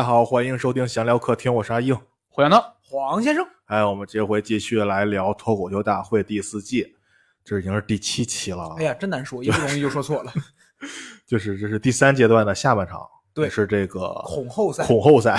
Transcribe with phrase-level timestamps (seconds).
[0.00, 1.94] 家好，欢迎收听闲聊客厅，我是阿硬。
[2.30, 2.56] 火焰呢？
[2.80, 6.96] 黄先生，哎，我们这回继续来聊脱口秀大会第四季，
[7.44, 8.74] 这已经是第七期了。
[8.78, 10.32] 哎呀，真难说，一不容易就说错了。
[11.28, 15.38] 就是这是第三阶段的下半场，对是这个恐后赛，恐后赛。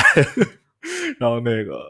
[1.17, 1.81] 然后那个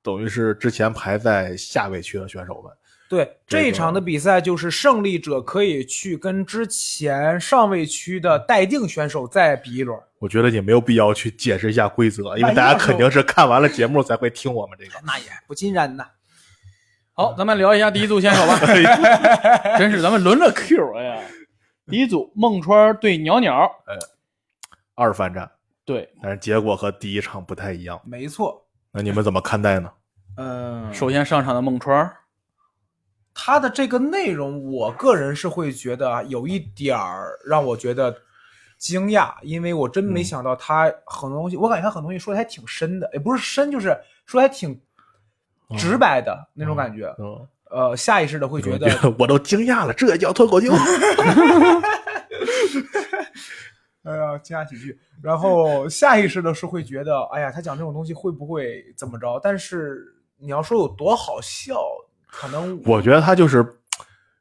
[0.00, 2.72] 等于是之前排在下位区的选手们，
[3.10, 9.98] 对这一场的比赛，就是胜利者可以去跟之前上位区的待定选手再比一轮。
[10.20, 14.92] 我觉得也没有必要去解释一下规则，因为大家肯定是看完了节目才会听我们这个。
[15.04, 16.06] 那也不尽然呐。
[17.12, 18.56] 好，咱们聊一下第一组选手吧。
[19.76, 21.20] 真是咱们轮着 Q 哎呀。
[21.88, 23.98] 第一组孟川对鸟鸟，呃
[24.94, 25.50] 二番战，
[25.84, 28.00] 对，但是结果和第一场不太一样。
[28.04, 29.90] 没错，那你们怎么看待呢？
[30.36, 32.08] 嗯，首先上场的孟川，
[33.34, 38.14] 他的这个内容，我个人是会觉得啊有一点儿让我觉得
[38.78, 44.80] 惊讶，因为我真没想到他很多东西，我感觉他很多东西说的还挺深的，也不是深，就是说的还挺
[45.78, 47.14] 直白的那种感觉。
[47.18, 50.72] 嗯，呃，下意识的会觉得，我都惊讶了，这也叫脱口秀？
[54.02, 54.98] 哎呀，惊讶喜剧。
[55.22, 59.38] 然后下意识的是会觉得，哎呀，他讲这种东西会不会怎么着？
[59.42, 60.02] 但是
[60.38, 61.82] 你要说有多好笑，
[62.30, 63.64] 可能我觉得他就是，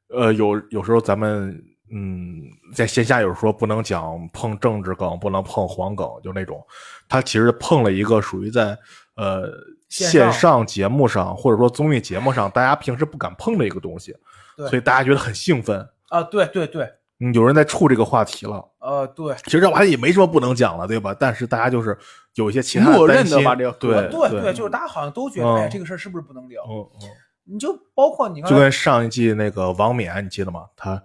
[0.10, 6.64] 呃，有有时候咱们嗯，在线下有时候说不能讲碰政治梗，不能碰黄梗，就那种，
[7.08, 8.78] 他其实碰了一个属于在
[9.16, 9.50] 呃
[9.90, 14.16] 线线上上节目上或者说综艺节目上大家平时不敢碰的一个东西，
[14.56, 15.88] 对所以大家觉得很兴奋。
[16.10, 16.88] 啊，对对对，
[17.20, 19.36] 嗯，有人在触这个话题了，呃，对。
[19.46, 21.16] 其实这玩意也没什么不能讲了，对吧？
[21.20, 21.98] 但是大家就是
[22.36, 26.64] 有一些其他默认担心地把这个对对对，就是大家好像都觉得，嗯哎，这个事儿是不是不能聊？
[26.70, 27.10] 嗯嗯。
[27.50, 30.68] 你就包括你刚就跟上一季那个王冕，你记得吗？
[30.76, 31.02] 他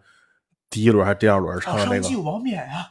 [0.68, 2.88] 第一轮还是第二轮唱啊，的那个上一季有王冕呀，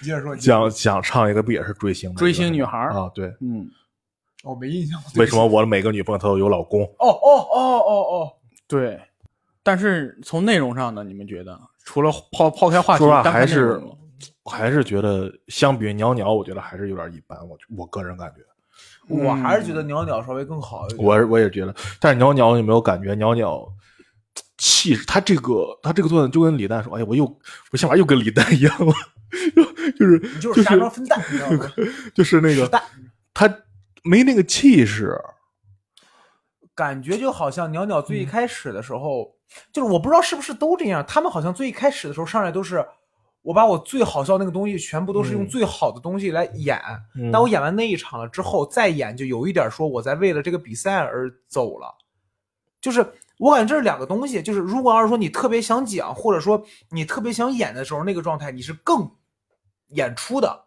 [0.00, 3.10] 你 接着说，你讲讲唱一个不也是追星的追星女孩啊？
[3.14, 3.68] 对，嗯，
[4.42, 5.00] 我没印象。
[5.16, 6.82] 为什么我的每个女朋友她都有老公？
[6.98, 8.32] 哦哦哦哦哦，
[8.66, 9.00] 对。
[9.62, 13.80] 但是从内容上呢，你们觉得除了抛抛开话题，还是
[14.44, 17.38] 还是觉得相比于鸟鸟，我觉得还是有点一般。
[17.48, 18.42] 我我个人感觉，
[19.08, 21.04] 我还是觉得袅袅稍微更好一点。
[21.06, 23.70] 我我也觉得，但是袅袅有没有感觉袅袅
[24.58, 25.04] 气势？
[25.04, 27.24] 他这个他这个段子就跟李诞说：“哎呀，我又
[27.72, 28.92] 我想法又跟李诞一样了，
[29.98, 31.72] 就是你就是瞎装分蛋，你知道吗？
[32.14, 32.68] 就是那个
[33.34, 33.52] 他
[34.02, 35.14] 没那个气势。”
[36.74, 39.36] 感觉就好像袅袅最一开始的时候，
[39.72, 42.84] 就是我不知道是不是都这样，他们好像最一开始的时候上来都是。
[43.44, 46.80] 我把我最好笑那个东西全部都是用嗯最好的东西来演，
[47.14, 51.94] 嗯但我演完那一场了之后再演，就有一点说我在为了这个比赛而走了，
[52.80, 53.06] 就是
[53.38, 54.42] 我感觉这是两个东西。
[54.42, 59.10] 就是如果要是说你特别想讲，或者说你特别想演的时候，那个状态你是更
[59.88, 60.63] 演出的。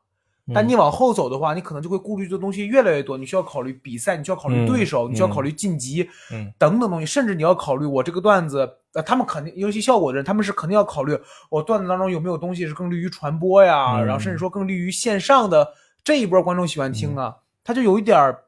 [0.53, 11.19] 但你往后走的话，你可能就会顾虑的东西越来越多，你需要考虑比赛，你需要考虑对手，嗯你需要考虑晋级，嗯等等东西，甚至你要考虑我这个段子，呃，他们肯定，尤其效果的人，他们是肯定要考虑
[11.49, 15.67] 我段子当中有没有东西是更利于传播呀，嗯然后甚至说更利于线上的
[16.03, 18.43] 这一波观众喜欢听啊，他就有一点儿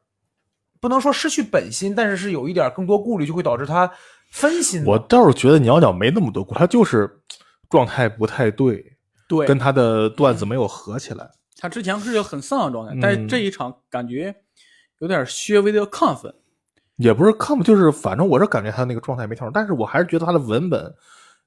[0.80, 3.92] 不能说失去本心，但是是有一点儿更多顾虑，就会导致他
[4.30, 4.82] 分心。
[4.86, 7.20] 我倒是觉得鸟鸟没那么多顾，他就是
[7.68, 8.96] 状态不太对，
[9.28, 11.30] 对，跟他的段子没有合起来。
[11.60, 14.34] 他之前是一个很丧的状态，嗯但是这一场感觉
[14.98, 16.34] 有点稍微的亢奋。
[16.96, 20.92] 也不是亢奋，就是反正我是感觉他那个状态没调整，但是我还是觉得他的文本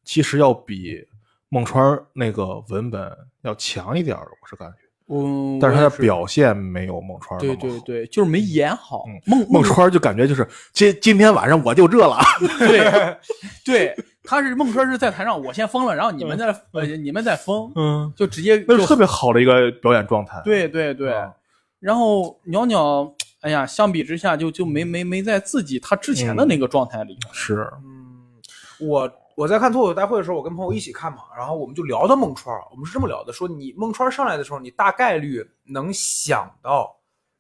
[0.03, 1.03] 其实要比
[1.49, 4.77] 孟川那个文本要强一点儿，我是感觉。
[5.09, 7.69] 嗯，但是他的表现没有孟川那对。
[7.69, 9.21] 对对，就是没演好嗯。
[9.27, 12.17] 孟孟川就感觉就是今今天晚上我就这了，
[12.57, 13.17] 对
[13.63, 20.41] 对，他是孟川是在台上，我先疯了，然后你们再呃你们在疯，嗯，就直接就那是特别好的一个表演状态。
[20.43, 21.13] 对对对。
[21.13, 21.33] 啊
[21.79, 27.17] 然后鸟鸟，哎呀，相比之下就就没没没在自己他之前的那个状态里。
[27.33, 28.31] 是，嗯，
[28.79, 36.89] 我我在看脱口秀大会的时候，我跟朋友一起看嘛，然后我们就聊到孟川，我们是这么聊的，说你孟川上来的时候，你大概率能想到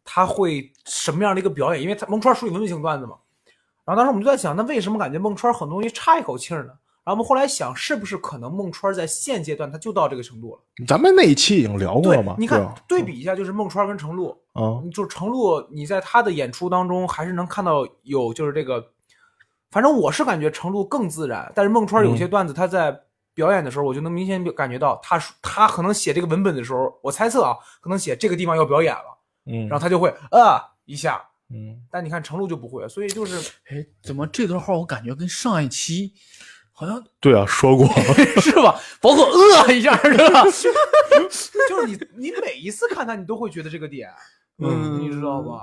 [0.03, 3.15] 他会什么样的一个表演，因为他孟川属于文本型段子嘛。
[3.85, 6.73] 然后当时我们就在想，那为什么感觉孟川儿很多东西差一口气儿呢？
[7.05, 10.61] 然后我们后来想，是不是可能孟川儿在现阶段他就到这个程度了？
[10.87, 18.81] 咱们那一期已经聊过了嘛？，你看吧对比一下，就是孟川儿跟程璐，嗯，就是程璐，你在他的演出当中还是能看到有就是这个，
[19.69, 22.97] 反正我是感觉程璐更自然，但是孟川有些段子他在
[23.33, 31.21] 表演的时候，我就能明显感觉到他他可能写这个文本的时候，我猜测啊，可能写这个地方要表演了，嗯，然后他就会呃一下，
[31.53, 33.37] 嗯，但你看程璐就不会，所以就是
[33.69, 36.11] 哎，怎么这段话我感觉跟上一期
[36.71, 37.87] 好像对啊，说过，
[38.41, 38.79] 是吧？
[38.99, 40.43] 包括饿一下，是吧？
[41.69, 44.09] 就是你你每一次看他，你都会觉得这个点，
[44.57, 45.61] 嗯你知道吧？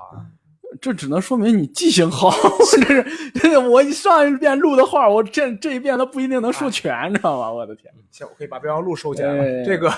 [0.80, 2.30] 这只能说明你记性好。
[2.70, 7.50] 这是真的，我上一遍录的话，我这这一遍他不一定能说全，知道吗？
[7.52, 9.42] 我的天，行，我可以把备忘录收起来了。
[9.42, 9.92] 哎这个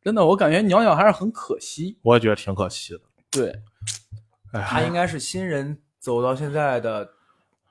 [0.00, 1.98] 真的，我感觉鸟鸟还是很可惜。
[2.02, 3.00] 我也觉得挺可惜的。
[3.30, 3.52] 对，
[4.52, 7.08] 哎，他应该是新人走到现在的，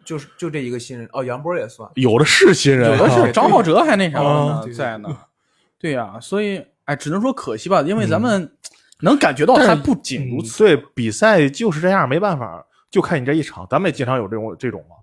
[0.06, 1.89] 就是就这一个新人哦，杨波也算。
[1.95, 5.09] 有的是新人啊，有的是张浩哲还那啥啊呢，在呢。
[5.79, 8.51] 对呀，所以哎，只能说可惜吧，因为咱们
[9.01, 10.63] 能感觉到他不仅如此。
[10.63, 13.68] 对，比赛就是这样，没办法，就看你这一场。
[13.69, 14.95] 咱们也经常有这种这种嘛，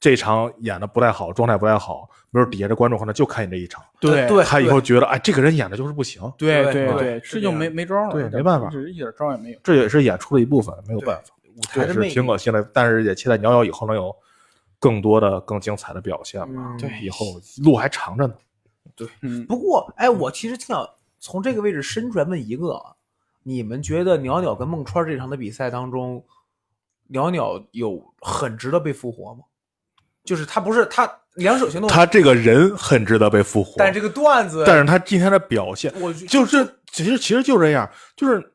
[0.00, 9.58] 这场演的不太好，状态不太好，比如底下的观众可能就看你这一场，对对他以后觉得哎，这个人演的就是不行，对对对对，这就没没招了，对没办法这一点招也没有。
[9.64, 12.14] 这也是演出的一部分，没有办法，舞台还是的魅力。
[12.14, 12.62] 挺可惜的。
[12.72, 14.14] 但是也期待鸟鸟以后能有
[14.78, 16.48] 更多的、更精彩的表现吧。
[16.48, 17.26] 嗯对以后
[17.64, 18.34] 路还长着呢。
[19.22, 22.94] 嗯，不过，哎，我其实挺想从这个位置伸出来问一个啊：
[23.42, 26.24] 你们觉得袅袅跟孟川这场的比赛当中，
[27.08, 29.40] 袅袅有很值得被复活吗？
[30.28, 38.52] 就是他不是他两手行动，他这个人很值得被复活，但这个段子，但是他今天的表现，我就是其实其实就这样，就是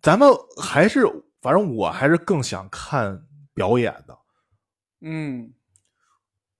[0.00, 1.04] 咱们还是
[1.42, 3.20] 反正我还是更想看
[3.52, 4.16] 表演的。
[5.00, 5.50] 嗯，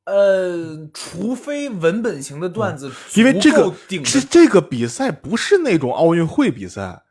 [0.05, 7.03] 呃，除非文本型的段子，嗯因为这个顶这这个比赛不是那种奥运会比赛，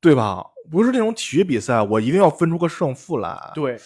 [0.00, 0.44] 对吧？
[0.68, 3.52] 不是那种体育比赛，我一定要分出个胜负来。
[3.54, 3.78] 对，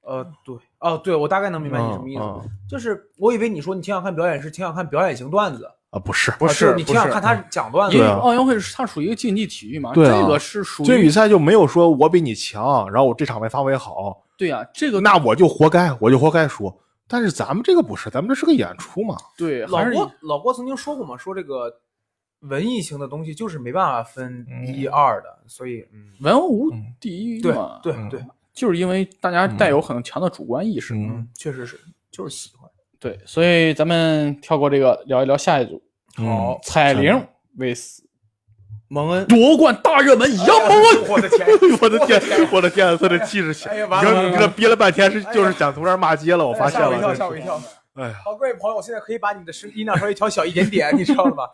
[0.00, 0.56] 呃，对，
[0.86, 2.50] 哦，对，我大概能明白你什么意思，嗯嗯。
[2.68, 16.72] 就是我以为你说你挺想看表演是挺想看表演型段子，啊，不是，啊不是你挺想看他讲段子因为奥运会是它属于一个竞技体育嘛，对啊这个是属于这比赛就没有说我比你强，然后我这场没发挥好，对呀，这个那我就活该，我就活该输。
[17.08, 19.16] 但是咱们这个不是，咱们这是个演出嘛。
[19.38, 21.72] 对老郭老郭曾经说过嘛，说这个
[22.40, 26.68] 文艺型的东西就是没办法分嗯一二的，所以嗯，文无
[26.98, 28.26] 第一嘛，嗯对对，
[28.56, 30.94] 就是因为大家带有很强的主观意识。
[30.94, 31.78] 嗯嗯，确实是，
[32.10, 32.68] 就是喜欢。
[32.98, 35.80] 对，所以咱们跳过这个，聊一聊下一组。
[36.16, 37.22] 好彩铃
[37.58, 37.98] vs
[38.88, 41.08] 蒙恩，夺冠大热门杨蒙恩。
[41.10, 41.46] 我的天，
[41.82, 42.20] 我的天，
[42.50, 43.86] 我的天，他的气势，哎呀
[44.30, 46.90] 你这憋了半天是就是想从这儿骂街了，我发现了。
[46.90, 47.62] 吓我一跳，吓我一跳。
[47.96, 51.50] 哎呀，好，各位朋友，我现在可以把你的声音量稍微调小一点点，你知道了吧？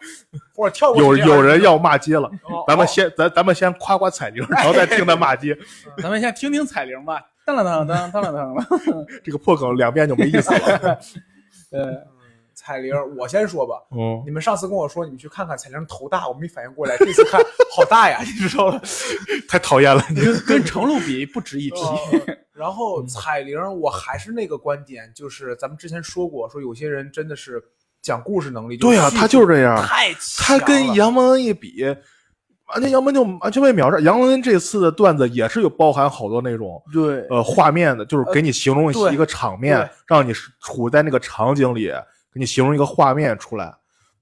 [0.55, 5.57] 或者跳过有有人要骂街了，哦咱们哦先咱咱们先夸夸彩铃，然后再听他骂街。
[6.03, 7.23] 咱们先听听彩铃吧。
[7.45, 9.07] 当啷当当当啷当啷。
[9.23, 10.99] 这个破梗两遍就没意思了。
[11.73, 12.07] 呃，
[12.55, 13.75] 彩铃，我先说吧。
[13.91, 17.41] 嗯你，们上次跟我说你们去看看彩铃头大，我没反应过来，这次看
[17.75, 18.81] 好大呀， 你知道吗？
[19.49, 21.77] 太讨厌了，你跟跟程璐比不值一提。
[22.27, 27.61] 呃然后彩铃，我还是那个观点，就是咱们之前说过，说有些人真的是
[28.01, 29.75] 讲故事能力，对呀，他就是这样。
[29.83, 31.83] 太他强了跟杨蒙恩一比，
[32.69, 33.99] 完全杨蒙恩就完全被秒杀。
[34.01, 41.91] 杨蒙恩这次的段子也是有包含好多那种对呃画面的，就是给你形容一个场面对，让你处在那个场景里，
[42.33, 43.75] 给你形容一个画面出来。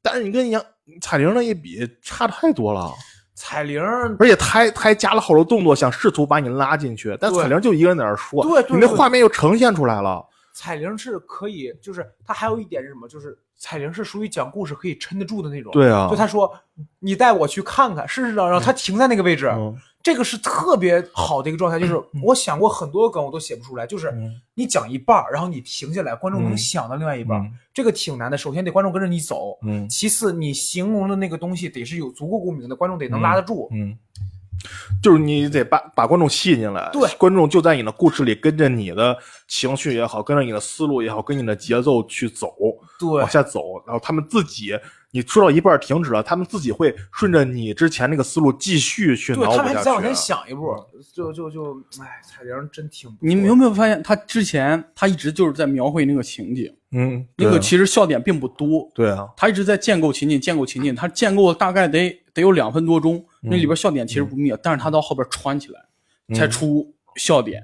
[0.03, 0.63] 但是你跟杨
[1.01, 2.91] 彩玲那一比，差太多了。
[3.35, 3.83] 彩玲，
[4.19, 10.23] 而且他还他还加了好多动作，想试图把你拉进去，但彩玲就一个人在那儿说，对对对你那画面又呈现出来了。
[10.53, 13.09] 彩玲是可以，就是他还有一点是什么？
[13.09, 15.73] 就是彩玲是属于讲故事可以撑得住的那种。
[15.73, 16.53] 对啊就他说
[16.99, 21.79] 你带我去看看，事实上让他停在那个位置，嗯这个是特别好的一个状态。
[21.79, 23.87] 就是我想过很多梗，我都写不出来。
[23.87, 24.13] 就是
[24.55, 28.37] 你讲一半，然后你停下来，观众能嗯想到另外一半，嗯这个挺难的。
[28.37, 33.69] 首先得观众跟着你走，嗯其次你形容的那个东西得是有足够共鸣的，观众得能拉得住。
[33.73, 33.97] 嗯，
[35.03, 39.17] 就是你得把把观众吸引进来，对观众就在你的故事里，跟着你的
[39.49, 42.55] 情绪也好，跟着你的思路也好，跟你的节奏去走，
[42.99, 44.73] 对往下走，然后他们自己，
[45.13, 49.63] 你说到一半停止了，他们自己会顺着你之前那个思路继续去对脑补下去。
[49.63, 50.73] 他们还再往前想一步，
[51.13, 53.11] 就就就，哎，彩铃真挺。
[53.21, 65.81] 你们有没有发现，他之前他一直就是在描绘那个情景，嗯，那个其实笑点并不多，对啊，他一直在建构情景，建构情景，他建构了大概得得有两分多钟，那里边笑点其实不密，但是他到后边穿起来
[66.37, 67.61] 才出笑点，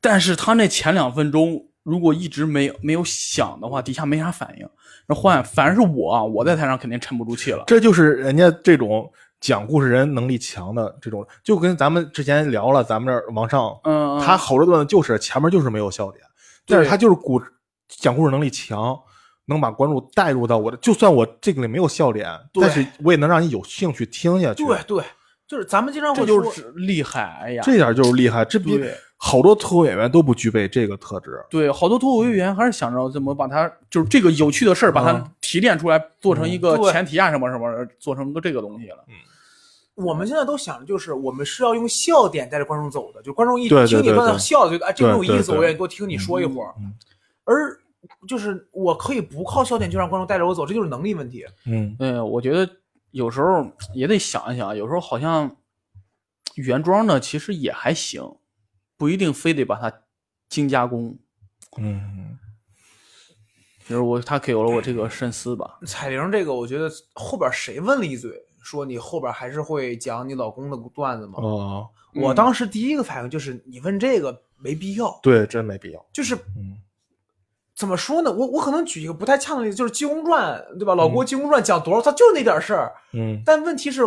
[0.00, 4.68] 但是他那前两分钟如果一直没有没有想的话，底下没啥反应。
[5.10, 7.64] 那换反正是我啊，我在台上肯定沉不住气了。
[7.66, 16.22] 这就是人家这种讲故事人能力强的这种，就跟咱们之前聊了，咱们这儿往上，嗯，嗯他好多段子就是前面就是没有笑点，
[16.64, 17.42] 但是他就是故
[17.88, 18.96] 讲故事能力强，
[19.46, 24.64] 能把观众带入到我的，就算我这个里没有笑点，但是我也能让你有兴趣听下去。
[24.64, 25.02] 对对，
[25.48, 27.40] 就是咱们经常会说，就是厉害。
[27.42, 31.44] 哎呀，这点就是厉害，这比对好多脱口演员都不具备这个特质。
[31.50, 39.04] 对，好多脱口秀演员还是想着怎么把它，就是这个有趣的事儿，把它嗯提炼出来，做成一个前提啊，什么什么，做成个这个东西了。
[39.08, 39.14] 嗯
[39.96, 46.72] 我们现在都想的就是，我们是要用笑点带着观众走的，就观众一听你段子对对笑了，觉得哎这个有意思，我愿意多听你说一会儿。
[46.78, 46.94] 嗯
[47.44, 47.78] 而
[48.26, 51.44] 就是我可以不靠笑点就让观众带着我走，这就是能力问题。
[51.66, 52.66] 嗯对，我觉得
[53.10, 55.54] 有时候也得想一想，有时候好像
[56.54, 58.22] 原装的其实也还行，
[59.00, 59.90] 不一定非得把它
[60.50, 61.18] 精加工。
[61.78, 62.36] 嗯，
[63.88, 65.78] 就是我，他给了我这个深思吧。
[65.88, 68.30] 彩铃这个，我觉得后边谁问了一嘴，
[68.62, 71.38] 说你后边还是会讲你老公的段子吗？
[71.38, 76.06] 哦，我当时第一个反应就是，你问这个没必要，对，真没必要。
[76.12, 76.76] 就是嗯
[77.74, 78.30] 怎么说呢？
[78.30, 80.94] 我我可能举一个不太恰当的例子，就是《济公传》，对吧？
[80.94, 82.92] 老郭《济公传》讲多少，他就是那点事儿。
[83.14, 84.02] 嗯但问题是，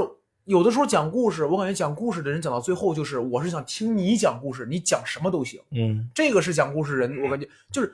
[0.46, 5.60] 有的时候讲故事，我感觉讲故事的人讲到最后，就是我是想听你讲故事，你讲什么都行。
[5.72, 7.94] 嗯这个是讲故事人，我感觉就是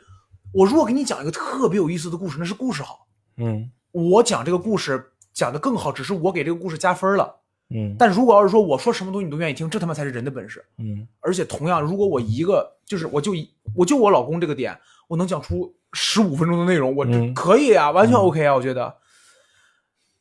[0.51, 3.06] 我如果给你讲一个特别有意思的故事，那是故事好。
[3.38, 7.36] 嗯我讲这个故事讲的更好，只是我给这个故事加分了。
[7.70, 10.65] 嗯但如果要是说我说什么东西你都愿意听，这他妈才是人的本事。
[10.79, 14.75] 嗯而且同样，如果我一个就是我就一我就我老公这个点，
[15.08, 18.96] 我能讲出十五分钟的内容，我可以啊，完全 OK 啊，我觉得。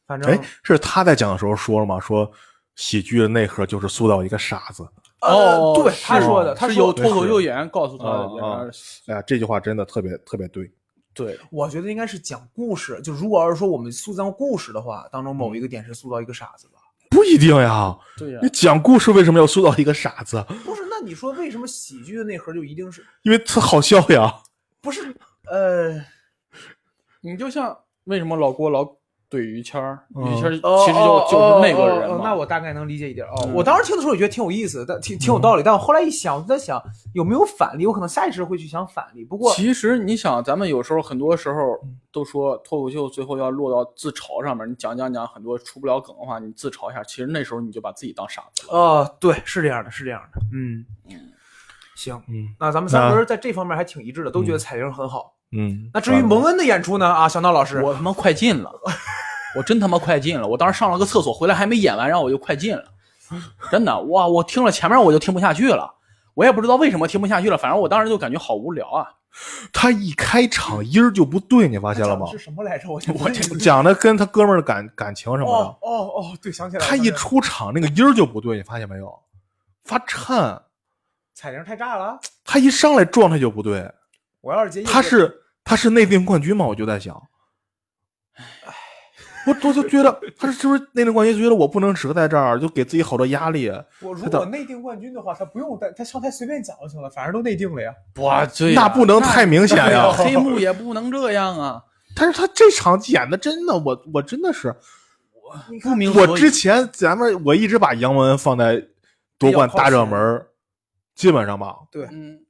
[0.09, 2.00] 反正哎，是他在讲的时候说了吗？
[2.00, 2.29] 说
[2.75, 4.83] 喜剧的内核就是塑造一个傻子。
[5.21, 8.73] 哦，对他说的，他是说有脱口秀演员告诉他的
[9.07, 10.69] 哎呀，这句话真的特别特别对。
[11.12, 13.00] 对，我觉得应该是讲故事。
[13.03, 16.79] 就如果要是说我们塑造故事的话，当中某一个点是塑造一个傻子吧？
[17.11, 20.45] 不一定呀，对呀你讲故事为什么要塑造一个傻子？
[20.65, 24.33] 不是，那你说为什么喜剧的内核就一定是因为他好笑呀。
[24.81, 25.12] 不是？
[25.50, 26.00] 呃，
[27.21, 28.85] 你就像为什么老郭老
[29.31, 33.35] 怼于谦儿，嗯于谦儿哦其实就哦就是那个哦人那我大概能理解一点哦。
[33.45, 35.63] 嗯我当时听的时候也觉得挺有意思，但挺挺有道理。
[35.63, 36.83] 但我后来一想，我就在想
[37.13, 39.25] 有没有反例，我可能下意识会去想反例。
[39.25, 41.79] 不过其实你想，咱们有时候很多时候
[42.11, 48.73] 都说脱口秀最后要落到自嘲上面，你讲讲讲很多出不了梗的话，你自嘲一下，其实那时候你就把自己当傻子了。
[48.79, 50.41] 哦，对，是这样的，是这样的。
[50.53, 50.85] 嗯
[51.95, 55.35] 行，嗯那咱们三个人在这方面还挺一致的，都觉得彩铃很好。
[55.51, 57.07] 嗯，那至于蒙恩的演出呢？
[57.07, 58.71] 啊，小闹老师，我他妈快进了，
[59.59, 60.47] 我真他妈快进了！
[60.47, 62.85] 我当时上了个厕所，回来还没演完，然后我就快进了，
[63.73, 64.29] 真的哇！
[64.29, 65.93] 我听了前面我就听不下去了，
[66.35, 69.07] 我也不知道为什么听不下去了，反正我当时就感觉好无聊啊。
[69.73, 72.38] 他一开场音儿就不对，你发现了吗是？
[72.38, 72.88] 什么来着？
[72.88, 76.88] 我 我我 讲的跟他哥们儿的感感情什么哦的，哦哦，对，想起来了。
[76.88, 79.12] 他一出场那个音儿就不对，你发现没有？
[79.85, 80.62] 发颤，
[81.35, 83.91] 彩铃太炸了，他一上来状态就不对。
[84.41, 86.65] 我要是接他是他是内定冠军吗？
[86.65, 87.21] 我就在想，
[89.49, 91.35] 我我就觉得他是是不是内定冠军？
[91.35, 93.69] 就觉得我不能折在这儿，就给自己好多压力。
[94.00, 97.93] 我如果内定冠军的话，他不用带他上台随便讲就行了，反正都内定了呀。
[98.17, 100.11] 哇，这那不能太明显呀。
[100.17, 101.83] 黑幕也不能这样啊！
[102.17, 104.69] 但是他这场演的真的，我我真的是，
[105.33, 108.83] 我，不明我之前咱们我一直把杨文放在
[109.38, 110.47] 夺冠大热门儿，
[111.14, 111.76] 基本上吧。
[111.93, 112.40] 对嗯，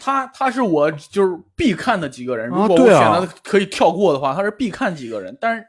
[0.00, 5.66] 他他是我就是必看的几个人，如果我选择可以跳过的话，他是必看几个人，但是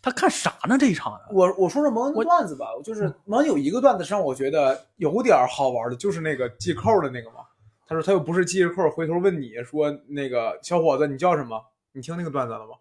[0.00, 0.76] 他看啥呢？
[0.78, 7.36] 这一场啊我我说说蒙恩的段子吧，就是嗯蒙恩有一个段子是让我觉得有点好玩的，就是那个系扣的那个嘛。
[7.86, 11.60] 他说他又不是系着扣，回头问你说那个小伙子你叫什么？
[11.92, 12.72] 你听那个段子了吗？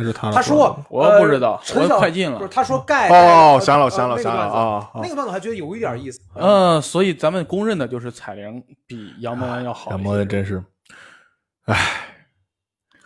[0.00, 4.90] 那是他他说我呃不知道我快进了不是他说盖哦，盖想了呃想了想了啊！
[4.92, 6.20] 啊那个段子还觉得有一点意思。
[6.34, 9.90] 嗯，所以咱们公认的就是彩铃比杨蒙恩要好。
[9.90, 10.62] 杨蒙恩真是，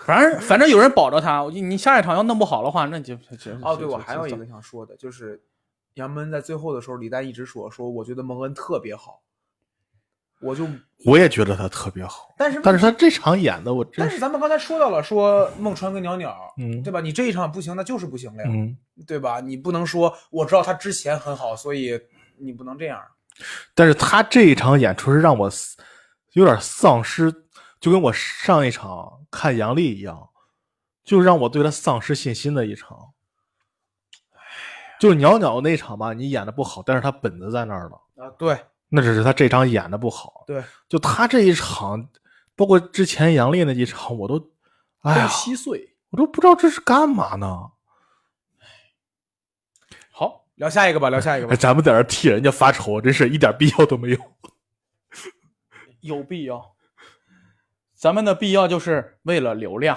[0.05, 5.41] 反正反正有人保着他，你你下一场要弄不好的话，那就就哦，对，我还有一个想说的，就是
[5.95, 9.21] 杨蒙恩在最后的时候，李诞一直说说，我觉得蒙恩特别好，
[10.41, 10.67] 我就，
[11.05, 17.01] 我也觉得他特别好，但是但是他这场演的我真，但是咱们刚才说到了，说孟川跟袅袅，嗯对吧？
[17.01, 19.41] 你这一场不行，那就是不行了呀，嗯，对吧？
[19.41, 22.01] 你不能说我知道他之前很好，所以
[22.39, 23.01] 你不能这样。
[23.75, 25.51] 但是他这一场演出是让我
[26.33, 27.33] 有点丧失，
[27.83, 30.31] 就跟我上一场看杨笠一样，
[31.03, 33.11] 就让我对他丧失信心的一场。
[35.01, 38.01] 就是袅袅那场吧，你演的不好，但是他本子在那儿了。
[38.25, 38.57] 啊，对
[38.89, 40.45] 那只是他这场演的不好。
[40.47, 42.09] 对，就他这一场，
[42.55, 44.53] 包括之前杨笠那几场，我都，
[45.01, 45.97] 哎呀，稀碎。
[46.11, 47.73] 我都不知道这是干嘛呢。
[50.13, 51.57] 好，聊下一个吧，聊下一个吧哎，。
[51.57, 54.19] 咱们在这替人家发愁，真是一点必要都没有。
[56.03, 56.77] 有必要。
[58.03, 59.97] 咱们的必要就是为了流量。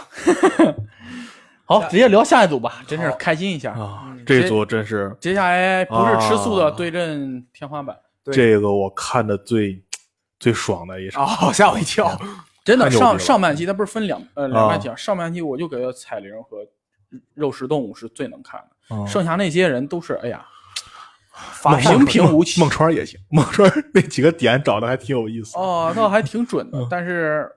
[1.65, 3.71] 好，直接聊下一组吧，真是开心一下。
[3.71, 9.83] 啊，这组真是接下来不是吃素的啊对阵天花板，对这个我看的最
[10.37, 11.25] 最爽的一场。
[11.25, 12.15] 哦，吓我一跳。
[12.63, 16.57] 真的上上半期它不是分两呃两半啊期啊，上半期我就觉得彩铃和
[17.33, 20.45] 肉食动物是最能看的，嗯剩下那些人都是哎呀
[21.33, 25.57] 发平平无奇孟川也行，孟川那几个点找的还挺有意思。
[25.57, 27.51] 哦，倒还挺准的嗯，但是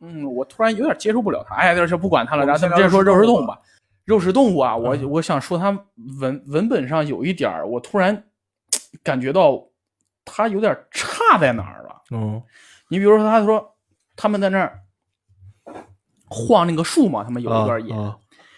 [0.00, 1.54] 嗯，我突然有点接受不了他。
[1.54, 3.58] 哎，就是不管他了，然后咱们直接说肉食动物吧。
[4.04, 5.70] 肉食动物啊，我嗯我想说它
[6.20, 8.24] 文文本上有一点儿，我突然
[9.02, 9.62] 感觉到
[10.24, 12.02] 它有点差在哪儿了。
[12.10, 12.42] 嗯
[12.88, 13.74] 你比如说，他说
[14.16, 14.80] 他们在那儿
[16.26, 18.16] 晃那个树嘛，他们有一段演，啊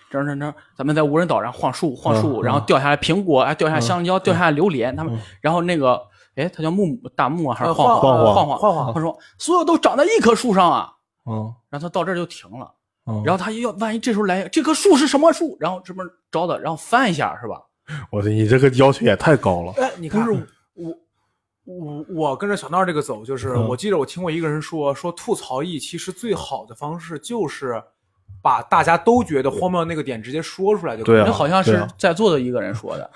[0.09, 6.01] 这这这，咱们在无人岛上晃树晃树，嗯然后掉下来苹果，哎，掉下香蕉，掉下来榴莲，他们嗯，然后那个，
[6.37, 10.93] 哎，他叫木木大木啊，还是晃晃晃晃晃晃他说所有都长在一棵树上啊，
[11.31, 12.75] 嗯然后他到这儿就停了，
[13.07, 17.63] 嗯，然后他要万一这时候来这棵树是什么树，然后这边找的，然后翻一下是吧？
[18.11, 19.73] 我的你这个要求也太高了。
[19.77, 20.31] 哎，你看，是
[20.75, 20.97] 我
[21.65, 27.83] 我我跟着小闹这个走，就是嗯我记得我听过一个人说，说吐槽艺其实最好的方式就是
[28.43, 33.11] 把大家都觉得荒谬那个点直接说出来就可以对啊那好像是在座的一个人说的，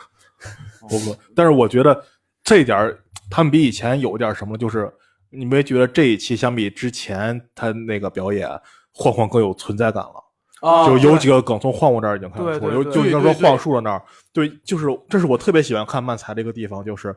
[0.89, 2.05] 不不，但是我觉得
[2.43, 2.99] 这点儿
[3.31, 4.93] 他们比以前有点什么，就是
[5.37, 8.49] 你没觉得这一期相比之前他那个表演，
[8.93, 10.25] 晃晃更有存在感了？
[10.61, 17.15] 啊就有几个梗从晃晃这儿已经看得出来，有对对对就应该说晃树的那儿，对，就是这是我特别喜欢看漫才的一个地方，就是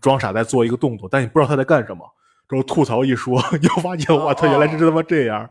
[0.00, 2.04] 装傻在做一个动作，但你不知道他在干什么。
[2.48, 5.48] 之后吐槽一说， 你就发现哇，他原来是他妈这样，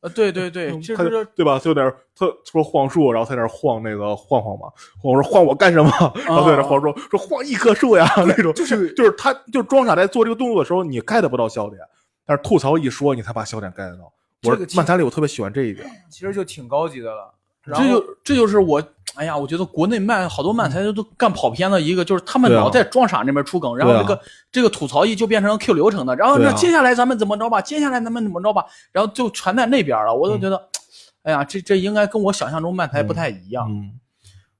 [0.00, 1.58] 呃，对对对，其实他就是对吧？
[1.58, 4.66] 他有点他说晃树，然后在那晃那个晃晃嘛，
[5.02, 5.90] 我说晃我干什么？
[6.26, 11.80] 然后在那晃说说晃一棵树呀那种，就是就是他就是装傻在做这个动作的时候，你 get 不到笑点，
[12.26, 14.12] 但是吐槽一说，你才把笑点 get 到。
[14.46, 17.32] 我漫才里我特别喜欢这一点，其实就挺高级的了。
[17.78, 18.82] 这就这就是我，
[19.16, 30.68] 哎呀，我觉得国内漫好多漫才都都干跑偏了一个，就是他们老在装傻那边出梗，然后这个、这个吐槽艺就变成 Q 流程的，然后那接下来咱们怎么着吧，接下来咱们怎么着吧，然后就全在那边了，我都觉得，
[31.22, 33.66] 哎呀，这这应该跟我想象中漫才不太一样。
[33.70, 33.92] 嗯。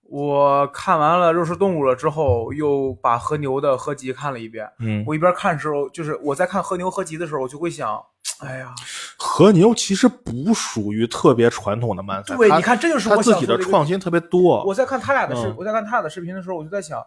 [0.06, 4.70] 我看完了《肉食动物》了之后，又把和牛的合集看了一遍。
[4.78, 8.00] 嗯，我一边看的时候，就是我在看和牛合集的时候，我就会想，
[8.40, 8.74] 哎呀，
[9.16, 14.62] 和牛其实不属于特别传统的漫才，对，你看，这就是我自己的创新特别多。
[14.64, 17.00] 我在看他俩的视，嗯我在看他俩的视频的时候，我就在想，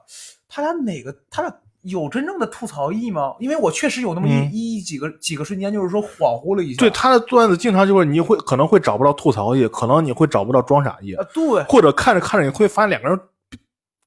[0.48, 3.34] 他俩哪个，他俩有真正的吐槽意吗？
[3.40, 6.80] 因为我确实有那么一、嗯一几个几个瞬间，就是说恍惚了一下。
[6.80, 13.20] 对他的段子，经常就是你会可能会找不到吐槽意，可能你会找不到装傻意，啊，对，或者看着看着你会发现两个人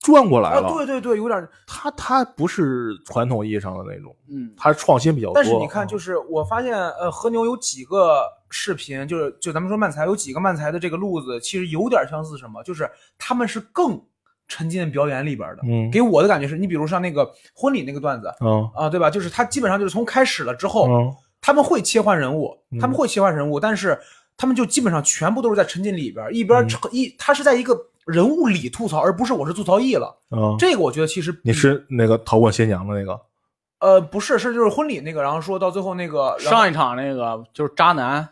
[0.01, 0.73] 转过来啊，了。
[0.73, 1.49] 对对对，有点。
[1.67, 5.35] 他他不是传统意义上的那种，嗯，他创新比较多。
[5.35, 12.63] 但是你看，就是我发现，呃，和牛有几个视频，就是就咱们说漫才有几个漫才的这个路子，其实有点相似，什么？
[12.63, 14.01] 就是他们是更
[14.49, 15.63] 沉浸表演里边的。
[15.65, 19.11] 嗯给我的感觉是，你比如像那个婚礼那个段子嗯啊，对吧？
[19.11, 23.99] 就是他基本上就是从开始了之后，嗯他们会切换人物，嗯他们会切换人物，但是
[24.37, 27.75] 他们就基本上全部都是在沉浸里边，一边嗯一他是在一个
[28.07, 30.17] 人物里吐槽，而不是我是吐槽艺了。
[30.31, 33.21] 嗯，这个我觉得其实你是那个逃过新娘的那个？
[33.79, 38.29] 呃不是是就是婚礼那个，然后说到最后那个后上一场那个就是渣男，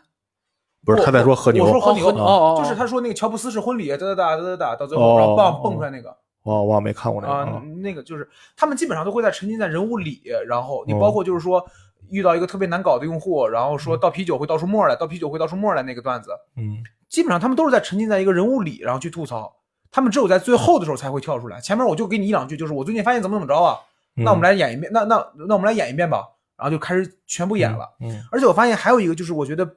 [0.85, 1.65] 不是他在说和牛。
[1.65, 6.15] 我说和牛，哦和牛哦哦就是他说那个乔布斯是婚礼，哒哒哒哒哒哒，到最后哦然后蹦蹦出来那个。
[6.43, 11.63] 我我没看过那个那个就是他们基本上都会在沉浸在人物里，然后你嗯包括就是说
[12.09, 16.77] 遇到一个特别难搞的用户，然后说倒啤酒会倒出沫来，倒啤酒会倒出沫来那个段子，嗯。
[17.09, 19.51] 基本上他们都是在沉浸在一个人物里，然后去吐槽。
[19.91, 23.77] 他们只有在最后的时候才会跳出来，前面我就给你一两句，就是我最近发现怎么怎么着啊，
[24.15, 25.15] 嗯那我们来演一遍，那那
[25.47, 26.23] 那我们来演一遍吧，
[26.57, 27.89] 然后就开始全部演了。
[28.01, 29.67] 嗯而且我发现还有一个，就是我觉得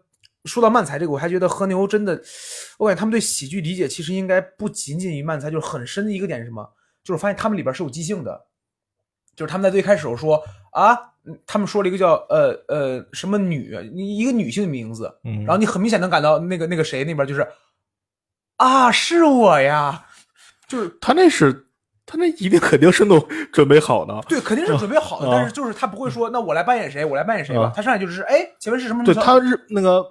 [0.45, 2.21] 说到漫才这个，我还觉得和牛真的，
[2.79, 6.69] 我感觉他们对喜剧理解其实应该不仅仅于漫才，就是很深的一个点是什么？
[7.05, 8.47] 就是发现他们里边是有即兴的，
[9.35, 10.95] 就是他们在最开始时候说啊，
[11.25, 17.47] 嗯他们说了一个叫呃呃什么女，一个女性的名字，嗯，然后你很明显能感到那个那个谁那边就是
[18.63, 20.05] 啊是我呀，
[20.69, 21.67] 就是他那是
[22.07, 23.19] 他那一定肯定是都
[23.53, 30.05] 准备好的，对，肯定是准备好的，啊但是就是他不会说那我来扮演谁，我来扮演谁吧啊，他上来就是哎前面是什么对他日那个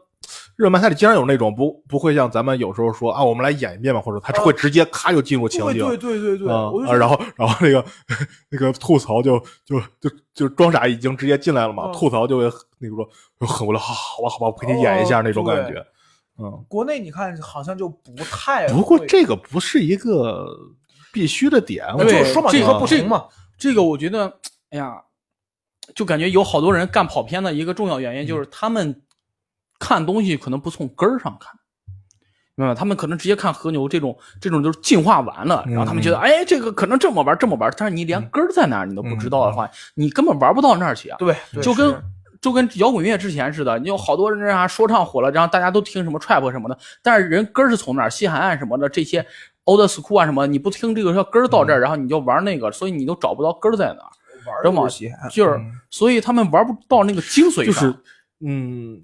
[0.58, 5.88] 日本漫才里经常有那种不不会像咱们有时候说啊，我们来演一遍吧，或者他会直接咔就进入情景。
[5.88, 7.84] 对对对对对，啊然后然后那个
[8.50, 12.44] 那个吐槽就就就就装傻已经直接进来了嘛，嗯吐槽就会
[12.80, 13.10] 那个说
[13.40, 15.86] 就很无聊，好好吧好吧，我陪你演一下哦那种感对觉。
[16.42, 20.48] 嗯，国内你看好像就不太，不过这个不是一个
[21.14, 23.26] 必须的点，我对就说嘛，这就是说不行嘛，
[23.58, 24.26] 这个我觉得，
[24.72, 25.02] 哎呀，
[25.94, 29.04] 就感觉有好多人干跑偏的一个重要原因就是他们
[29.78, 31.54] 看东西可能不从根儿上看。
[32.56, 32.78] 明白吧？
[32.78, 41.18] 他们可能直接看和牛这种，这种就是进化完了，然后他们觉得，哎，这个可能这么玩，这么玩，但是你连根儿在哪儿你都不知道的话，你根本玩不到那儿去啊。
[41.18, 42.04] 对，对就跟是
[42.42, 48.10] 就跟摇滚乐之前似的，你有好多人啊说唱火了，然后大家都听什么 trap 什么的，但是人根儿是从哪儿？
[48.10, 49.26] 西海岸什么的这些
[49.66, 54.10] old school 啊什么，你不听这个叫根儿到这儿，然后你就玩那个，所以你都找不到根儿在哪儿。
[54.72, 57.84] 玩西海岸就是，嗯所以他们玩不到那个精髓就上。
[57.84, 57.96] 是
[58.44, 59.00] 嗯，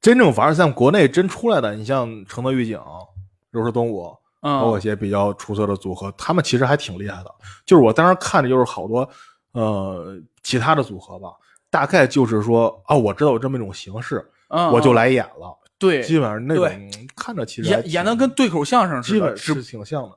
[0.00, 2.80] 真正玩儿像国内真出来的，你像承德预警、
[3.50, 7.34] 柔氏动物，包括一嗯，些比较出色的组合，他们其实还挺厉害的。
[7.66, 9.08] 就是我当时看的就是好多
[9.52, 11.30] 呃其他的组合吧，
[11.70, 15.58] 大概就是说啊，我知道有这么一种形式，嗯我就嗯来演了。
[15.78, 16.68] 对，基本上那种
[17.14, 20.10] 看着其实演演的跟对口相声似的，基本是挺像的。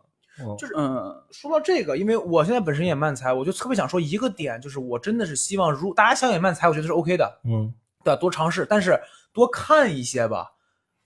[0.43, 7.71] 嗯就是嗯说到这个，因为我现在本身演慢才，我就特别想说一个点，就是我真的是希望，如大家想演慢才，我觉得是 OK 的，嗯
[8.03, 8.15] 对？
[8.15, 8.99] 多尝试，但是
[9.33, 10.47] 多看一些吧，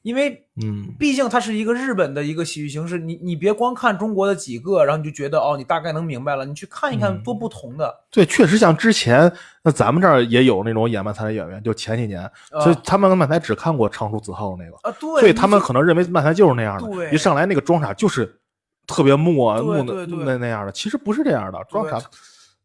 [0.06, 0.94] 因为嗯。
[1.00, 7.24] 毕竟它是一个日本的一个喜剧形式，你你别光看中国的几个，然后你就觉得哦，你大概能明白了，你去看一看嗯。
[7.24, 9.32] 多不同的，对，确实像之前
[9.64, 18.40] 那咱们这儿也有那种演漫才的演员，就前几年，呃所以他们漫才只看过唱出子浩的那个，啊，对，所以他们可能认为漫才就是那样的，对一上来那个装傻就是
[18.86, 22.00] 特别木啊木的那那样的，其实不是这样的，装傻，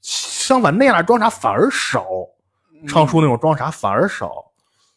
[0.03, 2.07] 相反那样的装傻反而少，
[2.75, 2.87] 嗯。
[2.87, 4.45] 唱出那种装傻反而少。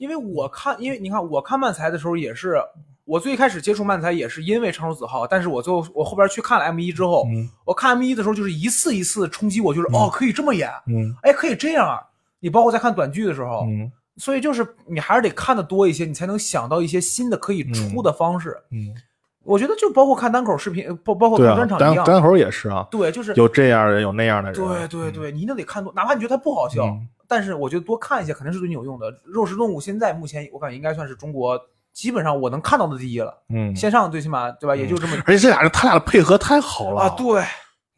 [0.03, 2.61] 因为我看，因为你看我看漫才的时候也是，
[3.05, 11.97] 我最开始接触漫才也是因为长手子浩，但是我最后我后边去看了 M 一之后，嗯我看 M 一的时候就是一次一次冲击我，就是、哦可以这么演，嗯哎可以这样。
[12.41, 18.55] 你包括在看短剧的时候，嗯所以就是你还是得看的多一些，你才能想到一些新的可以出的方式。
[18.69, 18.93] 嗯，
[19.43, 24.61] 我觉得就包括看单口视频，包包括看专，场一样，单单口也是啊，对，就是有这样的人，有那样的人。
[24.61, 29.11] 对对对，你一定得看多，哪怕你觉得他不好笑，嗯但是我觉得多看一些肯定是对你有用的。
[29.25, 31.59] 肉食动物现在目前我感觉应该算是中国
[31.91, 37.09] 基本上我能看到的第一了，嗯，线上最起码对吧，也就这么而且这俩人他俩的配合太好了啊。
[37.17, 37.43] 对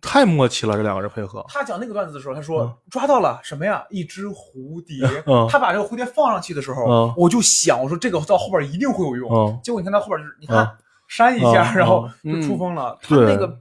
[0.02, 1.44] 太默契了，这两个人配合。
[1.50, 3.84] 他讲那个段子的时候，他说、嗯抓到了什么呀？
[3.90, 5.06] 一只蝴蝶。
[5.26, 9.30] 嗯他把这个蝴蝶放上去的时候，嗯我就想，我说这个到后边一定会有用。
[9.30, 10.70] 嗯结果你看他后边就是，你看、嗯
[11.08, 12.98] 扇一下，嗯然后嗯就出风了。
[13.02, 13.60] 他那个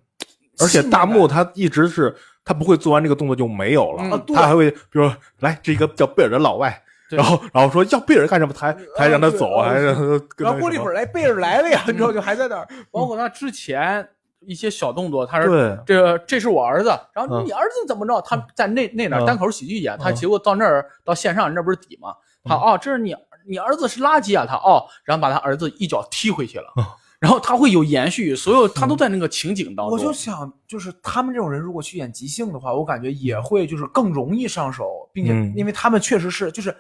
[0.61, 10.03] 而且大木他一直是他不会做完这个动作就没有了，他还会比如说来这一个叫贝尔的老外，然后然后说要贝尔干什么，他还他还让他走，对还让他
[10.37, 12.69] 跟然后过了一会儿，来贝尔来了呀，你知道就还在那儿。
[12.91, 14.07] 包括他之前
[14.41, 15.79] 一些小动作，他是对。
[15.87, 17.45] 这这是我儿子，然后嗯。
[17.47, 18.21] 你儿子怎么着？
[18.21, 20.15] 他在那那哪单口喜剧演，他嗯。
[20.15, 22.15] 结果到那儿到线上那不是底吗？
[22.45, 26.67] 他哦，这是你你儿子是垃圾啊，他哦，然后把他儿子一脚踢回去了。
[26.77, 26.85] 嗯，
[27.25, 30.13] 然后他会有延续，所有他都在那个情景当中我就。
[30.13, 36.77] 想，就是他们这种人如果去演即兴的话，我感觉也会就是更容易上手，并且嗯因为他们确实是就是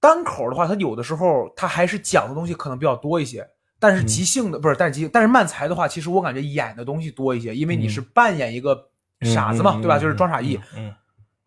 [0.00, 3.46] 单口的话，他有的时候他还是讲的东西可能比较多一些。
[3.78, 9.98] 但是即兴的、不是，但是即兴，但是漫才的话，其实我感觉演的东西多一些，因为你是扮演一个傻子嘛，嗯对吧？
[9.98, 10.58] 就是装傻艺。
[10.74, 10.94] 嗯，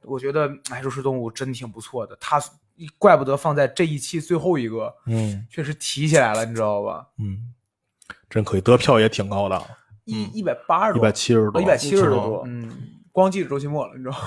[0.04, 2.40] 我觉得哎，肉食动物真挺不错的，他
[2.98, 7.08] 怪不得放在这一期最后一个，嗯确实提起来了，你知道吧？
[7.20, 7.54] 嗯，
[8.34, 9.62] 真可以，得票也挺高的，
[10.06, 12.72] 一一百八十多一，百七十多，一百七十嗯多，嗯，
[13.12, 14.20] 光记着周奇墨了，你知道吗？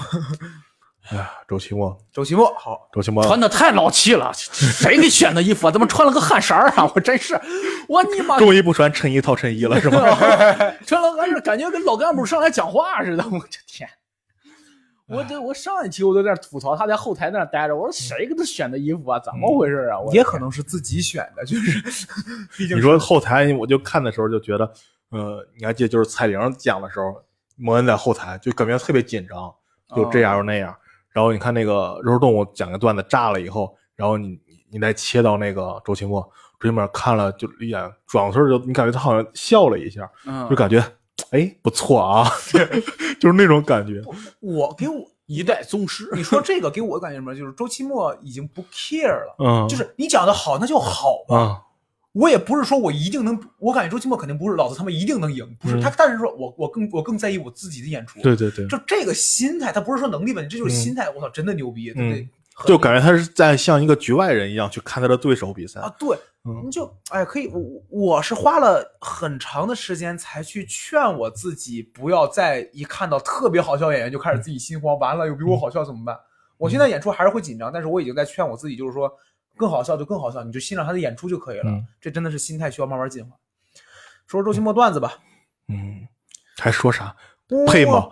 [1.11, 5.71] 哎呀，周奇墨，周奇墨好，周奇墨，穿的太老气了，谁给选的衣服啊？
[5.73, 6.89] 怎么穿了个汗衫啊？
[6.95, 7.41] 我真是，
[7.89, 9.99] 我你妈终于不穿衬衣套衬衣了是吗？
[10.87, 13.25] 穿了汗衫，感觉跟老干部上来讲话似的。
[13.31, 13.89] 我的天，
[15.09, 19.21] 我这我上一期我都在那吐槽，他在后台那待着，我说谁给他选的衣服啊？
[19.21, 20.01] 怎么回事啊？
[20.01, 22.07] 我也可能是自己选的，就是，
[22.59, 24.73] 毕竟你说后台，我就看的时候就觉得，
[25.11, 27.23] 呃，你还记得就是蔡玲讲的时候，
[27.57, 29.55] 摩恩在后台就感觉特别紧张，
[29.95, 30.77] 就这样又那样。
[31.13, 36.21] 然后你看那个肉食动物讲个段子炸了以后，然后你你你再切到那个周奇墨，
[36.59, 40.85] 周奇墨看了就一眼转过身就你感觉他好像笑了一下，嗯就感觉
[41.31, 42.31] 哎不错啊，
[43.21, 44.03] 就是那种感觉。
[44.41, 46.09] 我给我一代宗师。
[46.15, 47.35] 你说这个给我感觉什么？
[47.35, 51.63] 就是周奇墨已经不 care 了，嗯，就是你讲的好那就好吧，啊，
[52.13, 55.77] 我也不是说我一定能，我感觉周奇墨肯定不是老子他们一定能赢，不是。
[55.77, 55.81] 嗯。
[55.81, 60.77] 他，但是说我我更我更在意我自己的演出，对对对，就这个心态，他不是说能力问题，这就是嗯。
[60.77, 62.29] 心态，我操，真的牛逼，对嗯不对？
[62.65, 65.81] 就感觉他是在像一个局外人一样去看他的对手比赛。
[65.81, 76.19] 啊，对，嗯你就哎，可以，我我是花了很长的时间才去劝我自己，不要再一看到特别好笑演员就开始自己心慌，完了又比我好笑怎么办？
[76.57, 79.13] 我现在演出还是会紧张，但是我已经在劝我自己，就是说
[79.57, 81.65] 更好笑就更好笑，你就欣赏他的演出就可以了。
[81.67, 83.37] 嗯这真的是心态需要慢慢进化。
[84.27, 85.19] 说说周奇墨段子吧，
[85.69, 86.09] 嗯，
[86.57, 87.15] 还说啥？
[87.67, 88.09] 配吗？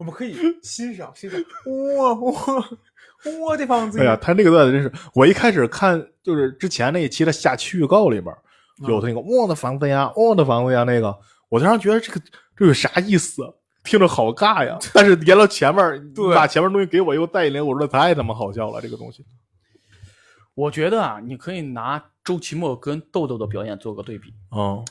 [0.00, 1.38] 我们可以欣赏欣赏，
[1.98, 2.32] 哇哇
[3.46, 3.54] 哇！
[3.54, 8.34] 这房子，哎呀，他那个段子真是，我一开始看就是之前那一期的下期预告里边
[8.88, 11.14] 有那个我的房子呀，我的房子呀那个，
[11.50, 12.20] 我当时觉得这个
[12.56, 13.42] 这有啥意思？
[13.84, 14.78] 听着好尬呀。
[14.94, 19.22] 但是连到前面，对你把前面东西给我又带一连，我说太他妈好笑了，这个东西。
[20.54, 24.32] 我觉得啊，你可以拿周奇墨跟豆豆的表演做个对比。
[24.56, 24.82] 嗯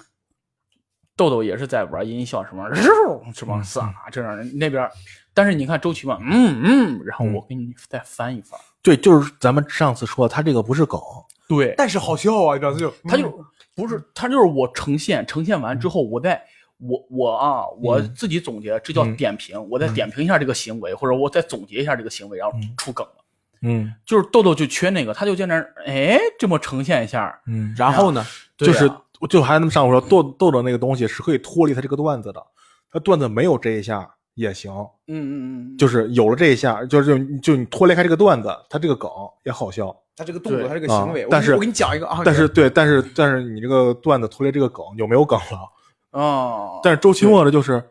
[1.20, 4.90] 豆豆也是在玩音效什么，肉什么撒这样那边，
[5.34, 10.98] 但是你看周琦嘛，嗯嗯，然后我给你再翻一翻，对，就是咱们上次说，他这个不是梗，
[11.50, 16.42] 对，但是好笑啊，你知道就他就不是他就是我呈现，呈现完之后，我再
[16.78, 23.26] 我我啊，我自己总结，这叫嗯点评，我再点评一下这个行为，或者我再总结一下这个行为，然后出梗了。
[23.64, 23.94] 嗯。
[24.06, 28.90] 就是豆豆就缺那个，他就在那儿哎这么呈现一下，嗯，然后呢，就是
[29.28, 32.42] 就还那么上午说豆豆豆那个东西是可以脱离他这个段子的，
[32.92, 34.72] 他段子没有这一下也行，
[35.08, 35.34] 嗯嗯
[35.74, 39.10] 嗯，就是有了这一下，就是就就你脱离开这个段子，他这个梗
[39.46, 39.96] 也好笑。
[40.16, 40.68] 他这个动作，对。
[40.68, 46.20] 他这个行为，啊但是我给你讲一个啊，但是对，但是但是你这个段子脱离这个梗就没有梗了。
[46.20, 47.82] 哦，但是周奇墨的就是，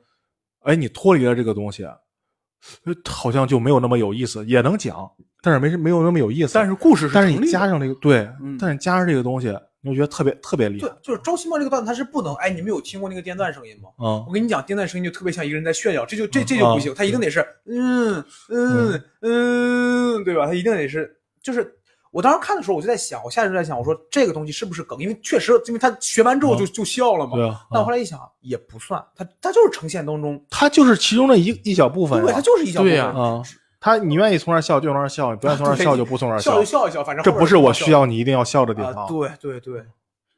[0.60, 5.10] 哎，你脱离了这个东西，呃好像就没有那么有意思，也能讲，
[5.40, 6.52] 但是没没有那么有意思。
[6.52, 8.58] 但是故事是但是你加上这个对，嗯。
[8.60, 9.48] 但是加上这个东西，
[9.84, 13.88] 我觉得特别特别厉害对。，就是周奇墨这个段子，他是不能，哎，你们有听过那个电钻声音吗？
[13.98, 20.46] 嗯我跟你讲，电钻声音就特别像一个人在炫耀，这就这这就不行，他一定得是嗯嗯嗯，对吧？
[20.46, 21.74] 他一定得是，就是
[22.10, 24.98] 我当时看的时候，我就在想，我下意识在想，我说这个东西是不是梗？
[24.98, 27.36] 因为确实，因为他学完之后就就笑了嘛。
[27.36, 33.42] 对啊但我后来一想，也不算，他他就是呈现当中，他就是其中的一一小部分对，他就是一小部分对呀，啊，
[33.80, 39.06] 他你愿意从那儿笑就从那儿笑，你不愿意从那儿笑就不从那儿笑就笑一笑，反正这不是我需要要你一定要笑的地啊，方。
[39.06, 39.84] 对对对，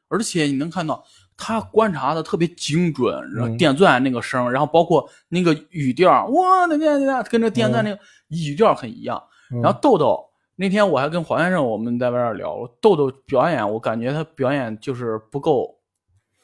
[0.09, 1.03] 而且你能看到
[1.35, 9.17] 他观察的特别精准，然后嗯电钻那个声，然后包括那个语调，哇，那那那跟这电钻那个语调很一样。
[9.51, 15.75] 嗯然后豆豆那天我还跟黄先生我们在外边聊，豆豆表演，我感觉他表演就是不够，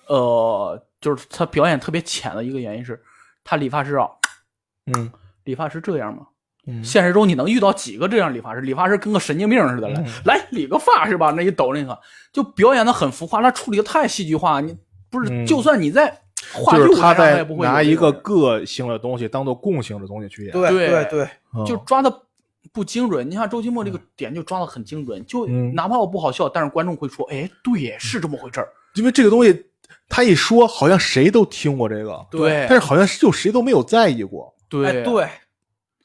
[0.08, 3.00] 呃，就是他表演特别浅的一个原因是，
[3.44, 4.10] 他理发师啊，
[4.98, 5.12] 嗯
[5.44, 6.28] 理发师这样吗？
[6.68, 6.84] 嗯。
[6.84, 8.62] 现实中你能遇到几个这样理发师？
[8.62, 10.06] 理发师跟个神经病似的，来、嗯。
[10.26, 11.32] 来理个发是吧？
[11.32, 11.98] 那一抖那个，
[12.32, 14.62] 就表演的很浮夸，他处理的太戏剧化。
[14.62, 14.76] 你
[15.10, 15.46] 不是，嗯。
[15.46, 16.06] 就算你在
[16.54, 21.66] 话就是他剧舞台上，他在也不会拿一个个性的东西当做共性的东西去演，对对对对，嗯。
[21.66, 22.14] 就抓的
[22.74, 23.30] 不精准。
[23.30, 25.74] 你看周奇墨这个点就抓的很精准，就嗯。
[25.74, 28.68] 哪怕我不好笑，但是观众会说，哎，对，是这么回事儿。
[28.96, 29.66] 因为这个东西
[30.10, 32.66] 他一说，好像谁都听过这个，对。
[32.68, 34.88] 但是好像就谁都没有在意过，对。
[34.88, 35.28] 哎对，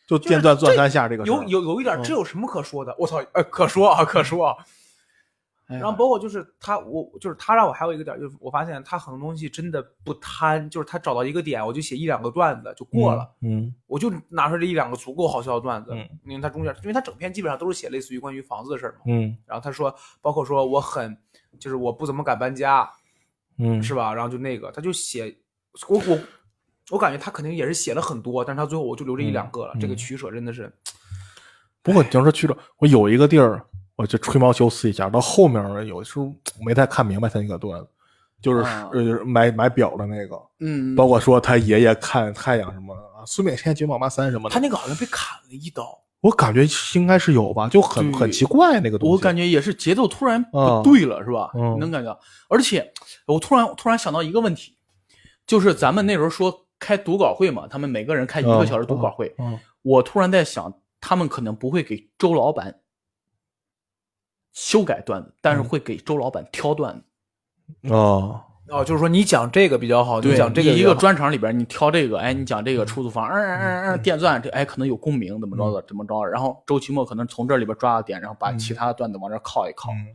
[0.07, 2.95] 就就是电钻钻三下这个事儿有有有一点，嗯这有什么可说的？
[2.99, 4.57] 我操，呃，可说啊，可说啊。
[5.69, 15.93] 然后包括就是他，我就是他让我还有一个点，就是我发现他很多东西真的不贪，就是他找到一个点，我就写一两个段子就过了，嗯我就拿出这一两个足够好笑的段子。
[15.95, 18.99] 嗯因为他中间，因为他整篇基本上都是写类似于关于房子的事儿嘛。
[19.07, 21.17] 嗯然后他说，包括说我很，
[21.59, 22.87] 就是我不怎么敢搬家，
[23.57, 24.13] 嗯是吧？
[24.13, 25.35] 然后就那个，他就写，
[25.89, 26.19] 我我
[26.93, 29.73] 我感觉他肯定也是写了很多，但是他最后我就留这一两个了。
[29.77, 30.71] 嗯这个取舍真的是，
[31.83, 33.65] 不过你要说取舍，我有一个地儿，
[33.97, 36.31] 我就吹毛求疵一下，到后面，有的时候
[36.63, 37.89] 没太看明白他那个段子，
[38.43, 45.99] 就是、啊呃买买表的那个，嗯，包括说他爷爷看太阳什么的啊，苏炳添九秒八三什么的，他那个好像被砍了一刀。
[46.21, 49.13] 我感觉应该是有吧，就很很奇怪那个东西。
[49.13, 51.51] 我感觉也是节奏突然啊不对了，是吧？
[51.81, 52.21] 能感觉到？
[52.51, 52.93] 而且
[53.27, 54.77] 我突然突然想到一个问题，
[55.47, 62.81] 就是咱们那时候说开读稿会嘛，他们每个人开一个小时读稿会，嗯我突然在想，他们可能不会给周老板
[64.53, 67.89] 修改段子，但是会给周老板挑段子。
[67.95, 76.25] 哦，哦，就是说你讲这个比较好，你，讲这个一个专场里边，你挑这个，哎，你讲这个出租房，嗯嗯嗯嗯，电钻，这哎可能有共鸣，怎么着的，怎么着。
[76.27, 80.07] 然后周奇墨可能从这里边抓个点，然后把其他的段子往这靠一靠，嗯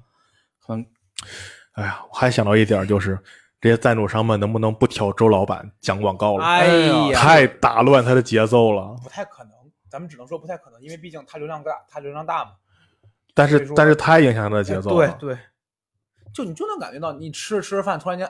[0.59, 0.85] 可能
[1.73, 3.17] 哎呀，我还想到一点，就是
[3.67, 6.45] 这些赞助商们能不能不挑周老板讲广告了？
[6.45, 6.67] 哎
[7.09, 8.95] 呀，太打乱他的节奏了。
[9.03, 9.51] 不太可能，
[9.89, 12.51] 咱们只能说不太可能，因为毕竟他流量大，他流量大嘛。
[13.33, 15.17] 但是但是太影响他的节奏了。
[15.19, 15.37] 对对，
[16.33, 18.25] 就你就能感觉到，你吃着吃着饭，突然间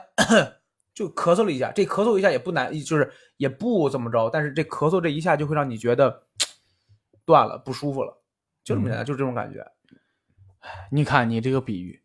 [0.92, 6.24] 就咳嗽了一下，这咳嗽一下也不难，就是也不怎么着，但是这咳嗽这一下就会让你觉得
[7.24, 8.12] 断了，不舒服了，
[8.64, 9.64] 就这么简单，就是这种感觉。
[10.90, 12.02] 你看你这个比喻，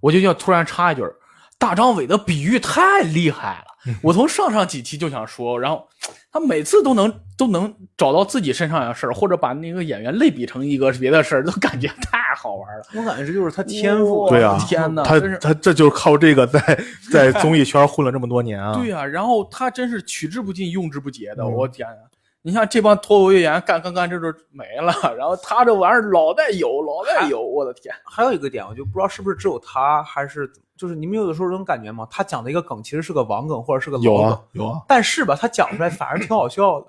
[0.00, 1.14] 我就要突然插一句儿，
[1.62, 3.94] 大张伟的比喻太厉害了。
[4.02, 5.88] 我从上上几期就想说，然后
[6.32, 12.84] 他每次都能都能找到自己身上的事儿，或者把那个演员类比成一个别的事儿，都感觉太好玩了。
[12.94, 14.28] 我感觉这就是他天赋。
[14.28, 16.60] 对啊天哪，他他这就是靠这个在
[17.12, 18.74] 在综艺圈混了这么多年啊。
[18.74, 21.44] 对啊、然后他真是取之不尽，用之不竭的。
[21.44, 21.94] 嗯我天呀！
[22.42, 27.94] 你像这帮脱口秀演员干干干这就没了，然后他这玩意儿老在有，老在有，我的天！
[28.04, 32.06] 还有一个点，我就不知道是不是只有他，还是就是你们有的时候有种感觉吗？
[32.10, 36.86] 他讲的一个梗其实是个网梗或者是个有老梗，啊有啊，但是吧，他讲出来反而挺好笑的。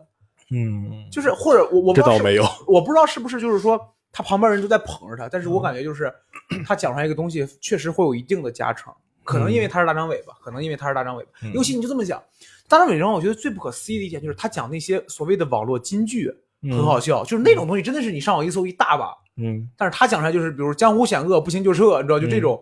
[0.51, 2.43] 嗯，就是或者我我不知道是这倒没有。
[2.67, 3.79] 我不知道是不是就是说
[4.11, 6.11] 他旁边人都在捧着他，但是嗯我感觉就是
[6.65, 8.91] 他讲出来一个东西确实会有一定的加成，
[9.23, 12.21] 可能因为他是大张伟吧，可能因为他是大张伟尤其你就这么讲，
[12.73, 16.33] 大张伟让我觉得最不可思议的一点就是他讲那些所谓的网络金句
[16.63, 22.59] 很好笑，就是那种东西真的是你上网一搜一大把，嗯，但是他讲出来就是比如江湖险恶不行就撤，你知道就这种，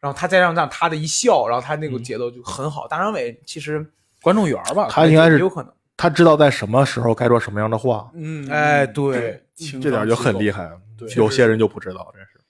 [0.00, 2.88] 然后他再让让他的一笑，然后他那个嗯节奏就很好。
[2.88, 3.84] 大张伟其实
[4.22, 10.66] 观众缘吧，他应该是有可能，他知道在什么时候该说什么样的话，嗯，哎对这点就很厉害。
[10.66, 10.78] 害。
[10.96, 12.40] 对有些人就不知道，真是。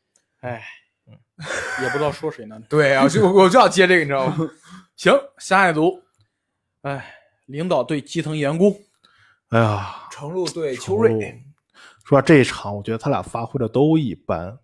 [0.40, 0.62] 哎，
[1.82, 2.60] 也不知道说谁呢。
[2.68, 4.36] 对啊，就我就要接这个，你知道吗？
[4.96, 5.98] 行，下一组，
[6.82, 7.14] 哎，
[7.46, 8.76] 领导对基层员工，
[9.50, 11.40] 哎呀，程璐对邱瑞，
[12.04, 14.58] 说这一场，我觉得他俩发挥的都一般。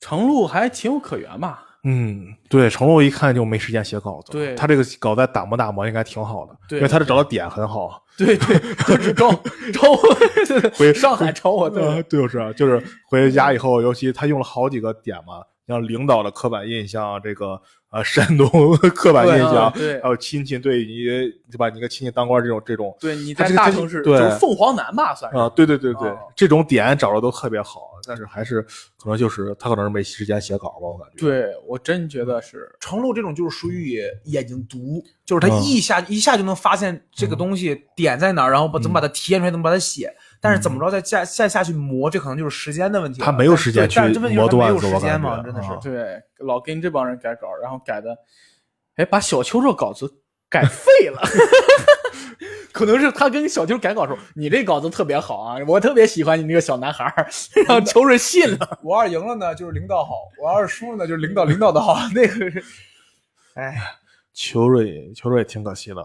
[0.00, 1.64] 程璐还情有可原吧？
[1.82, 4.32] 嗯，对，程璐一看就没时间写稿子。
[4.32, 8.02] 对他这个稿子打磨打磨应该挺好的，对因为他这找的点很好。
[8.16, 9.30] 对对，就是招
[9.72, 9.98] 招我，
[10.78, 17.60] 回 上海找我呃的，对， 就是啊就是回家以后，尤其他用了好几个点嘛，像领导的刻板印象，这个
[17.94, 18.48] 呃山东
[18.92, 21.04] 刻板印象，对还有亲戚对你
[21.50, 21.70] 对吧？
[21.70, 28.60] 你个亲戚当官这种这种对，你在大城市对就是凤凰男吧，算是啊，对对对对，哦这种点找的都特别好，但是还是
[28.98, 31.24] 可能就是他可能是没时间写稿吧，我感觉。
[31.24, 40.12] 对我真觉得是，程璐这种就是属于眼睛毒，就是他嗯一下、一下就能发现这个东西点在哪儿，然后把怎么把它体现出来，怎么把它写。
[40.44, 43.18] 但是怎么着再下再下去磨，这可能就是时间的问题。
[43.18, 45.78] 他没有时间去磨段子我时间嘛，感觉真的是啊。
[45.82, 48.14] 对，老跟这帮人改稿，然后改的，
[48.96, 50.06] 哎，把小秋这稿子
[50.50, 51.22] 改废了。
[52.72, 57.26] 可能是他跟小秋改稿时候：“你这稿子特别好啊，我特别喜欢你那个小男孩儿。”
[57.66, 58.78] 然后秋瑞信了。
[58.82, 60.10] 我要是赢了呢，就是领导好；
[60.42, 61.96] 我要是输了呢，就是领导领导的好。
[62.14, 62.62] 那个是，
[63.54, 63.76] 哎，
[64.34, 66.04] 邱 瑞，邱瑞挺可惜的，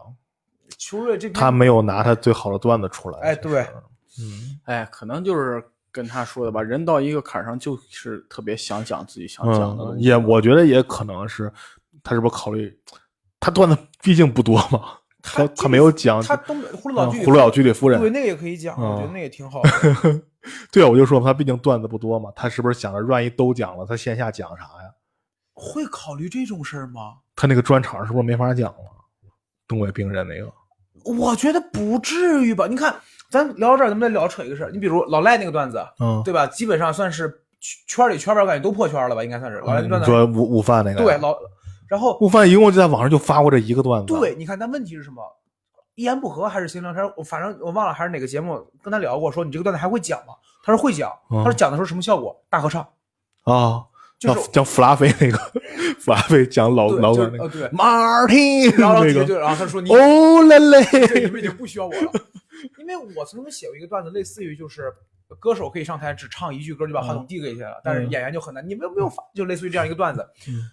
[0.78, 3.20] 邱瑞这边他没有拿他最好的段子出来。
[3.20, 3.66] 哎对
[4.20, 11.52] 嗯哎，可能就是跟他说的吧，人到一个坎儿上，就是特别想讲自己想讲的嗯，也我觉得也可能是
[12.04, 12.78] 他是不是考虑
[13.40, 19.70] 他段子毕竟不多嘛，他他他没有讲他东北葫芦岛剧嗯葫芦岛居里夫人对那个也可以讲，嗯我觉得那也挺好的。
[20.72, 24.94] 对啊，我就说他毕竟段子不多嘛，他是不是想着万一都讲了，他线下讲啥呀？
[25.54, 27.18] 会考虑这种事儿吗？
[27.36, 28.80] 他那个专场是不是没法讲了？
[29.68, 30.52] 东北病人那个，
[31.06, 32.68] 我觉得不至于吧。
[32.68, 32.96] 你看，
[33.30, 34.72] 咱聊到这儿，咱们再聊扯一个事儿。
[34.72, 36.48] 你比如老赖那个段子，嗯，对吧？
[36.48, 37.42] 基本上算是
[37.88, 39.24] 圈里圈外，我感觉都破圈了吧？
[39.24, 40.06] 应该算是老赖那段子。
[40.06, 41.36] 说午午饭那个，对，老，
[41.88, 45.22] 然后午饭一共就在网上就发过这一个段子，对，你看，但问题是什么？
[45.96, 50.34] 一言不合还是新聊天，我反正我忘了还是哪个节目跟他聊过，说你这个段子还会讲吗？
[50.64, 52.34] 他说会讲，嗯他说讲的时候什么效果？
[52.50, 52.82] 大合唱，
[53.44, 53.84] 啊，
[54.20, 55.38] 就是讲讲弗拉菲那个，
[55.98, 62.12] 弗拉菲讲老老梗那个对，Martin 然后那个对，然后他说你哦嘞嘞，你嘞，们已经不需要我了，
[62.78, 64.92] 因为我曾经写过一个段子，类似于就是
[65.40, 69.24] 歌手可以上台只唱一句歌就把话筒递给谁了，但是演员就很难，你们有没有发？
[69.34, 70.28] 就类似于这样一个段子。
[70.48, 70.70] 嗯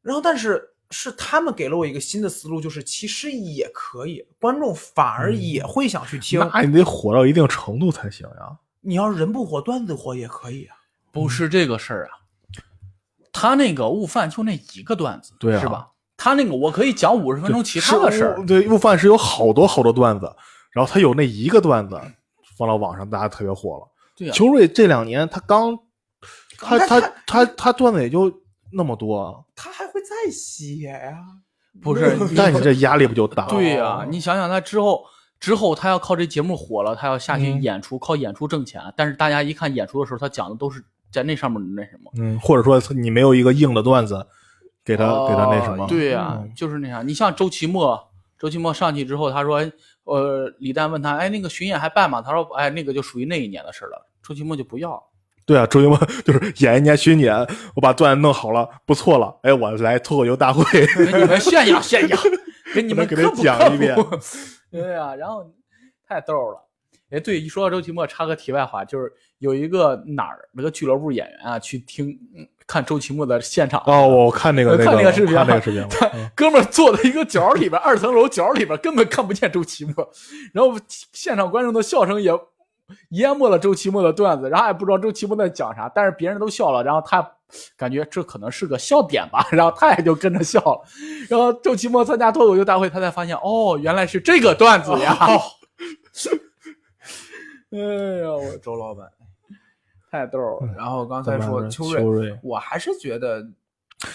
[0.00, 6.40] 然后，但是是他们给了我一个新的思路，就是其实也可以，观众反而也会想去听。
[6.54, 8.56] 那你得火到一定程度才行呀。
[8.80, 10.76] 你要是人不火，段子火也可以啊。
[11.12, 12.10] 不是这个事儿啊，
[13.32, 15.88] 他那个悟饭就那一个段子，对啊是吧？
[16.16, 20.32] 他那个我可以讲五十分钟其他的事儿，对，悟饭是有好多好多段子，
[20.72, 22.00] 然后他有那一个段子
[22.56, 23.88] 放到网上，大家特别火了。
[24.16, 25.78] 对呀、邱瑞这两年他刚，
[26.58, 28.32] 他他但他他他段子也就
[28.72, 31.18] 那么多，他还会再写呀、
[31.80, 33.50] 不是 但你这压力不就大了？
[33.54, 35.04] 对呀、你想想他之后。
[35.40, 38.82] 之后他要靠这节目火了，他要下去嗯演出，靠演出挣钱。
[38.96, 44.26] 但是大家一看演出的时候，他讲的都是在那上面那什么，嗯，或者说你没有一个硬的段子，
[44.84, 45.84] 给他、给他那什么？
[45.84, 47.02] 哦对呀、嗯就是那啥。
[47.02, 47.98] 你像周奇墨，
[48.38, 49.58] 周奇墨上去之后，他说，
[50.04, 52.20] 呃，李诞问他，哎，那个巡演还办吗？
[52.22, 54.06] 他说，哎，那个就属于那一年的事了。
[54.22, 55.02] 周奇墨就不要。
[55.46, 57.34] 对啊，周奇墨就是演一年巡演，
[57.74, 60.62] 我把段子弄好了，不错了，哎，我来脱口秀大会，
[60.94, 62.16] 给你们炫耀炫耀，
[62.74, 63.96] 给你们 给他讲一遍
[64.70, 65.42] 对呀、然后
[66.06, 66.67] 太逗了。
[67.10, 80.10] 哎，对，一说到周奇墨，插个题外话，就是有一个哪儿那个俱乐部演员啊，去听嗯看周奇墨的现场哦，我看那个那个看那个视频看那个视频， 他嗯哥们儿坐在一个角里边，二层楼角里边，根本看不见周奇墨，
[80.52, 80.78] 然后
[81.12, 82.30] 现场观众的笑声也
[83.10, 87.26] 淹没了周奇墨的段子，然后也不知道周奇墨在讲啥，但是别人都笑了，然后他
[87.78, 90.82] 感觉这可能是个笑点吧，然后他也就跟着笑了。
[91.30, 95.16] 然后周奇墨参加脱口秀大会，他才发现哦，原来是这个段子呀！
[97.70, 97.78] 哎
[98.22, 99.06] 呀，我周老板
[100.10, 100.72] 太逗了。
[100.76, 103.42] 然后刚才说邱邱瑞我还是觉得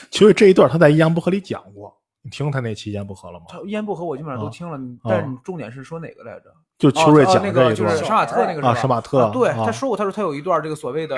[0.09, 3.45] 秋瑞这一段他在一言不合里讲过，你听他那期一言不合了吗？
[3.49, 6.53] 他一言不合我基本上都听了，哦但是你重点是说哪个来着？
[6.79, 11.15] 就秋瑞哦哦讲那个就是杀马特那个是吧啊，杀马特啊对，啊他说过，他说他有一段这个所谓的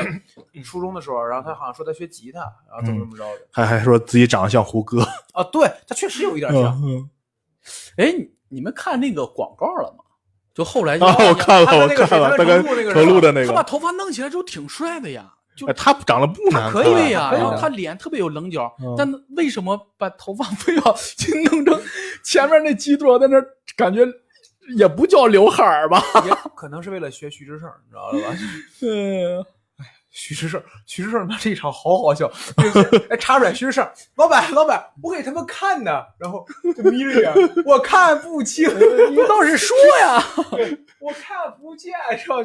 [0.64, 5.02] 初中的时候，然后他好像说他学吉他，然后怎么怎么着的还还说自己长得像胡歌，
[5.34, 6.64] 啊，对他确实有一点像。
[6.84, 7.10] 嗯
[7.98, 10.04] 哎，你你们看那个广告了吗？
[10.56, 21.80] 就后来 啊，我看了，我看了，谁他跟他跟程璐那个他把，头发弄起来之后挺帅的呀，就哎他长得不难看，可以呀，他脸特别有棱角嗯，但为什么把头发 非要去弄成
[22.24, 23.36] 前面那几朵在那
[23.76, 24.06] 感觉
[24.78, 26.01] 也不叫刘海儿吧？
[26.26, 28.36] 也可能是为了学徐志胜，你知道了吧？
[28.82, 29.45] 嗯，
[30.18, 33.86] 徐志胜，徐志胜他这一场好好笑，就是 哎插出来，徐志胜，
[34.16, 36.45] 老板老板，我给他们看的，然后
[36.76, 37.34] 就眯着眼，
[37.66, 38.66] 我看不清，
[39.11, 40.24] 你倒是说呀，
[41.01, 42.38] 我看不见，是吧？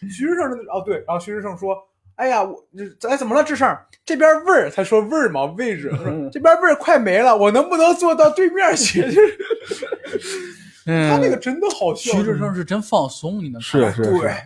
[0.00, 1.76] 徐志胜哦对，然后徐志胜说。
[2.16, 3.42] 哎呀，我这哎怎么了？
[3.42, 5.90] 志胜这边味儿，他说味儿嘛，位置，
[6.30, 9.00] 这边味儿快没了，我能不能坐到对面去？
[9.10, 9.38] 就是
[11.08, 14.42] 他那个真的好笑，徐志胜是真放松，你能看是是出来对，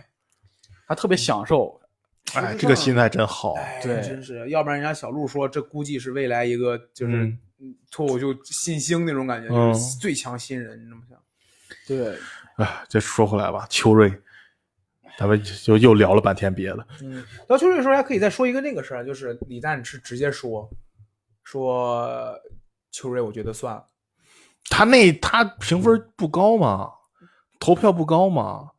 [0.87, 1.77] 他特别享受。
[2.35, 11.17] 哎，这个心态真好，哎，对真是，要不然人家小鹿说这估计是未来一个就是嗯嗯脱口秀新星那种感觉，嗯就是最强新人，你这么想？
[11.87, 12.17] 对，
[12.57, 14.11] 哎，这说回来吧，秋瑞，
[15.17, 20.69] 咱们就又聊了半天别的，嗯，聊秋瑞的时候还可以再说一个那个事儿，就是李诞是直接说
[21.43, 22.37] 说
[22.91, 23.85] 秋瑞，我觉得算了，
[24.69, 26.91] 他那他评分不高嘛，
[27.59, 28.71] 投票不高嘛，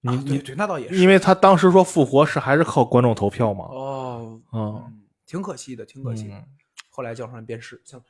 [0.00, 6.34] 你你啊对对，那倒也是，因为他当时说复活是还是靠观众投票嘛，哦，嗯嗯，挺可惜的，挺可惜的。
[6.34, 6.44] 嗯
[6.90, 8.02] 后来叫上鞭尸，行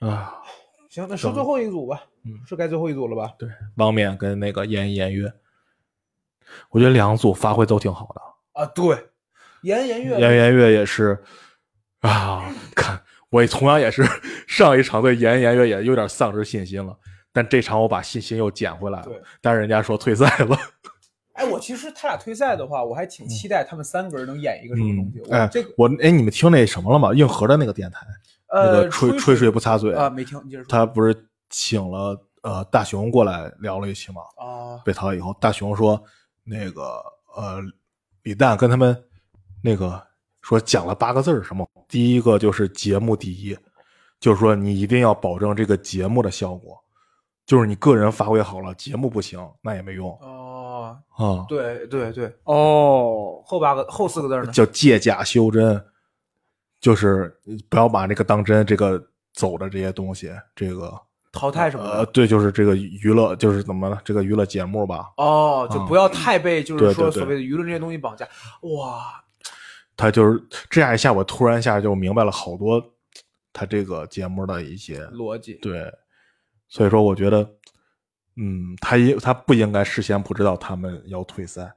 [0.00, 0.42] 啊，
[0.90, 3.32] 行，那说最后一组吧，嗯是该最后一组了吧？
[3.38, 5.32] 对，王冕跟那个严颜悦，
[6.70, 8.60] 我觉得两组发挥都挺好的。
[8.60, 9.10] 啊，对，
[9.62, 11.22] 颜颜悦，颜颜悦也是
[12.00, 14.04] 啊，看我也同样也是
[14.48, 16.98] 上一场对颜颜悦也有点丧失信心了，
[17.32, 19.22] 但这场我把信心又捡回来了对。
[19.40, 20.58] 但是人家说退赛了，
[21.36, 25.20] 哎，我其实他俩退赛的话，我还挺期待他们三个人能演一个什么东西。
[25.30, 27.12] 嗯，哎我这个，我哎，你们听那什么了吗？
[27.14, 28.06] 硬核的那个电台，
[28.52, 30.68] 那呃，个吹吹吹水不擦嘴啊，没听，你接着说。
[30.68, 31.14] 他不是
[31.50, 34.22] 请了呃大熊过来聊了一期吗？
[34.36, 36.02] 啊，被淘汰以后，大熊说
[36.42, 36.82] 那个
[37.36, 37.60] 呃，
[38.22, 38.96] 李诞跟他们
[39.62, 40.02] 那个
[40.42, 41.68] 说讲了八个字儿，什么？
[41.88, 43.56] 第一个就是节目第一，
[44.18, 46.76] 就是说你一定要保证这个节目的效果，
[47.44, 50.45] 就是你个人发挥好了，节目不行那也没用哦，
[51.16, 51.44] 啊。
[51.48, 54.52] 对对对，哦，后八个后四个字呢？
[54.52, 55.84] 叫借假修真，
[56.80, 57.34] 就是
[57.68, 60.92] 不要把这个当真，这个走的这些东西，这个
[61.32, 62.12] 淘汰什么呃，的？
[62.12, 64.00] 对，就是这个娱乐，就是怎么了？
[64.04, 68.26] 这个娱乐节目吧，哦，就啊不要太被就是说所谓的舆论这些东西绑架。
[68.62, 69.22] 哇，
[69.96, 72.82] 他就是这样一下，我突然一下就明白了好多
[73.52, 75.54] 他这个节目的一些逻辑。
[75.54, 75.92] 对，
[76.68, 77.46] 所以说我觉得，
[78.36, 81.72] 嗯，他应他不应该事先不知道他们要退赛，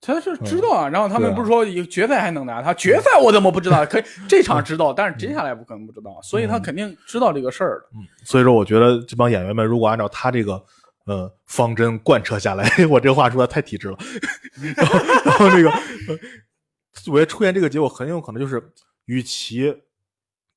[0.00, 0.88] 他是知道啊。
[0.88, 3.86] 然后他们不是说有决赛还能拿他，决赛我怎么不知道？
[3.86, 7.98] 可以这场知道，但是接下来不可能不知道，所以他肯定知道这个事儿的。
[8.24, 10.60] 所以说我觉得这帮演员们如果按照他这个
[11.06, 13.98] 呃方针贯彻下来， 我这话说的太体制了，
[14.76, 16.18] 然后然后那个，呃
[17.06, 18.60] 我觉得出现这个结果很有可能就是，
[19.06, 19.74] 与其，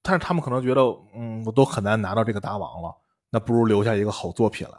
[0.01, 0.81] 但是他们可能觉得，
[1.15, 2.93] 嗯，我都很难拿到这个大王了，
[3.29, 4.73] 那不如留下一个好作品来。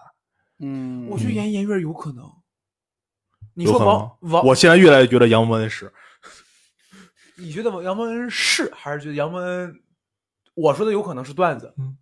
[0.64, 2.24] 嗯，我觉得颜颜悦有可能。
[3.54, 5.92] 你说王王，我现在越来越觉得杨文恩是，
[7.36, 9.74] 你觉得杨文恩是还是觉得杨文恩？
[10.54, 11.74] 我说的有可能是段子。
[11.78, 11.96] 嗯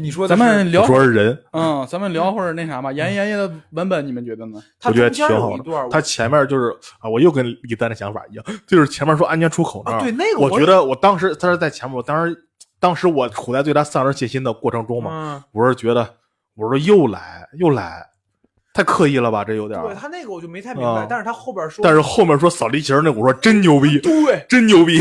[0.00, 4.60] 你说的咱们聊我说是人，嗯，咱们聊会儿那啥吧，严严爷的文本，你们觉得呢？
[4.80, 5.88] 他我觉得挺好的。
[5.88, 12.48] 他前面就是啊，我又跟李丹的想法一样，就是前面说安全出口那儿，啊对那个我我觉得我当时他是在前面，我当时
[12.80, 16.16] 当时我处在对他丧失信心的过程中嘛，嗯，我是觉得
[16.56, 18.04] 我说又来又来，
[18.74, 19.80] 太刻意了吧，这有点。
[19.82, 24.98] 对他那个我就没太明白，啊但是他后边说，但是后面说扫地球那，我说真牛逼，对真牛逼。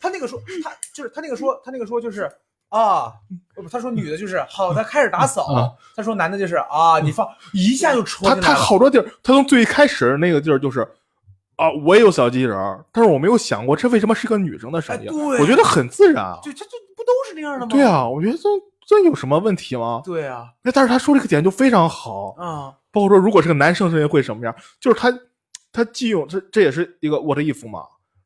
[0.00, 2.30] 他那个说他就是他那个说他那个说就是
[2.68, 3.12] 啊，
[3.54, 8.54] 不他说女的就是好，他开始打扫，啊他说男的就是啊，你放一下就戳他他。
[8.54, 10.80] 好多地儿，他从最开始那个地儿就是
[11.56, 16.38] 啊，我也有小机器人，但是我没有想过这为什么是个女生的声音，哎对我觉得很自然啊。
[16.42, 17.68] 对，这这不都是那样的吗？
[17.70, 18.36] 对，啊，我觉得
[18.86, 20.02] 这这有什么问题吗？
[20.04, 25.12] 对啊，那但是他说这个点就非常好，啊，包括说如果是个男生声音会什么样，就是他
[25.72, 27.80] 他既用这这也是一个 what if 嘛，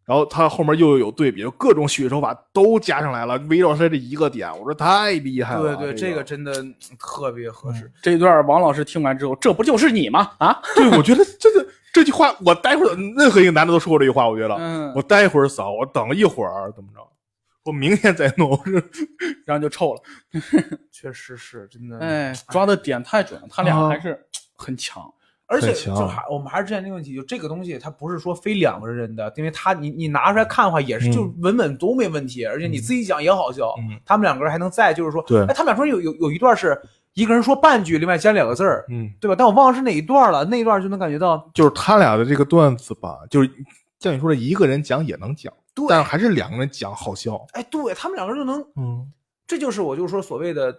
[0.04, 5.76] 然后他后面又有对比，各种叙事手法都加上来了，围绕他这一个点，我说太厉害了。
[5.76, 7.90] 对对，这这个真的嗯特别合适。
[8.02, 10.32] 这一段王老师听完之后，这不就是你吗？
[10.38, 17.00] 啊，对，我觉得这个这句话，我待会儿任何一个男的都说过这句话，我觉得，嗯我待会儿扫，我等一会儿怎么着，
[17.66, 18.58] 我明天再弄。
[19.44, 20.00] 然后就臭了。
[20.90, 21.98] 确实是真的。
[21.98, 24.18] 哎，抓的点太准了，他俩啊还是
[24.56, 25.12] 很强。
[25.48, 36.76] 而且就还我们还是之前那个问题，就这个东西它不是说非两个人的，因为他你你拿出来看的话也是嗯就稳稳都没问题，而且你自己讲也好笑，嗯他们两个人还能在就是说，对哎，他们俩中间有有有一段是
[37.14, 39.36] 一个人说半句，另外加两个字儿，嗯，对吧？
[39.38, 43.48] 但我忘了是哪一段了，那一段就能感觉到，就是他俩的这个段子吧，就是
[44.00, 47.46] 像你说的，一个人讲也能讲，对但是还是两个人讲好笑。
[47.52, 49.12] 哎，对他们两个人就能，嗯
[49.46, 50.74] 这就是我就是说所谓的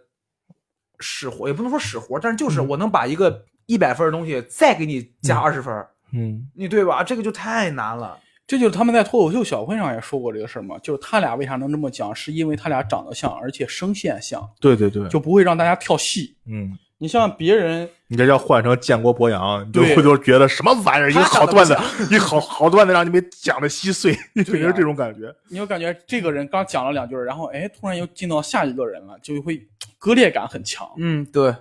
[1.00, 7.04] 使活，也不能说使活，但是就是嗯我能把一个一百分的东西再给你加二十分儿，嗯你对吧？
[7.04, 8.20] 这个就太难了。
[8.48, 16.38] 这就是他们在脱口秀小会上也说过这个事儿嘛，就是他俩为啥能这么讲，是因为他俩长得像，而且声线像，对对对，就不会让大家跳戏。
[16.46, 21.78] 嗯，你像别人，你这要换成建国博洋，你就对会就觉得什么玩意儿， 一好段子，
[22.10, 25.34] 一个好好段子让你们讲的稀碎，就是这种感觉。
[25.50, 29.62] 你就感觉这个人刚讲了两句，然后哎，突然又进到下一个人了，就会
[30.00, 30.90] 割裂感很强。
[30.98, 31.54] 嗯，对，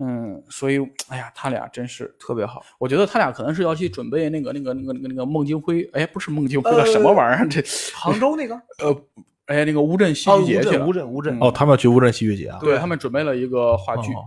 [0.00, 2.60] 嗯，所以哎呀，他俩真是，特别好。
[2.78, 7.48] 我觉得他俩可能是要去准备那个那个那个那个那个孟京辉，哎，不是孟京辉呃，什么玩意儿？
[7.48, 7.62] 这
[7.94, 9.02] 杭州那个 呃，
[9.46, 10.92] 哎，那个乌镇戏哦，剧节去了乌。
[10.92, 12.58] 镇，乌镇，哦，他们要去乌镇戏剧节啊？
[12.60, 14.26] 对他们准备了一个话剧，哦，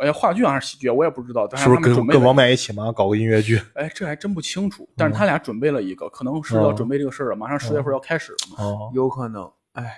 [0.00, 1.46] 哎，话剧还是喜剧，我也不知道。
[1.46, 2.92] 但是不是他们准备了跟跟王冕一起吗？
[2.92, 3.60] 搞个音乐剧？
[3.74, 4.88] 哎，这还真不清楚。
[4.96, 8.64] 但是他俩准备了一个，可能是要哦准备这个事儿了，马上十月份要开始了嘛。
[8.64, 9.50] 哦，有可能。
[9.72, 9.90] 哎，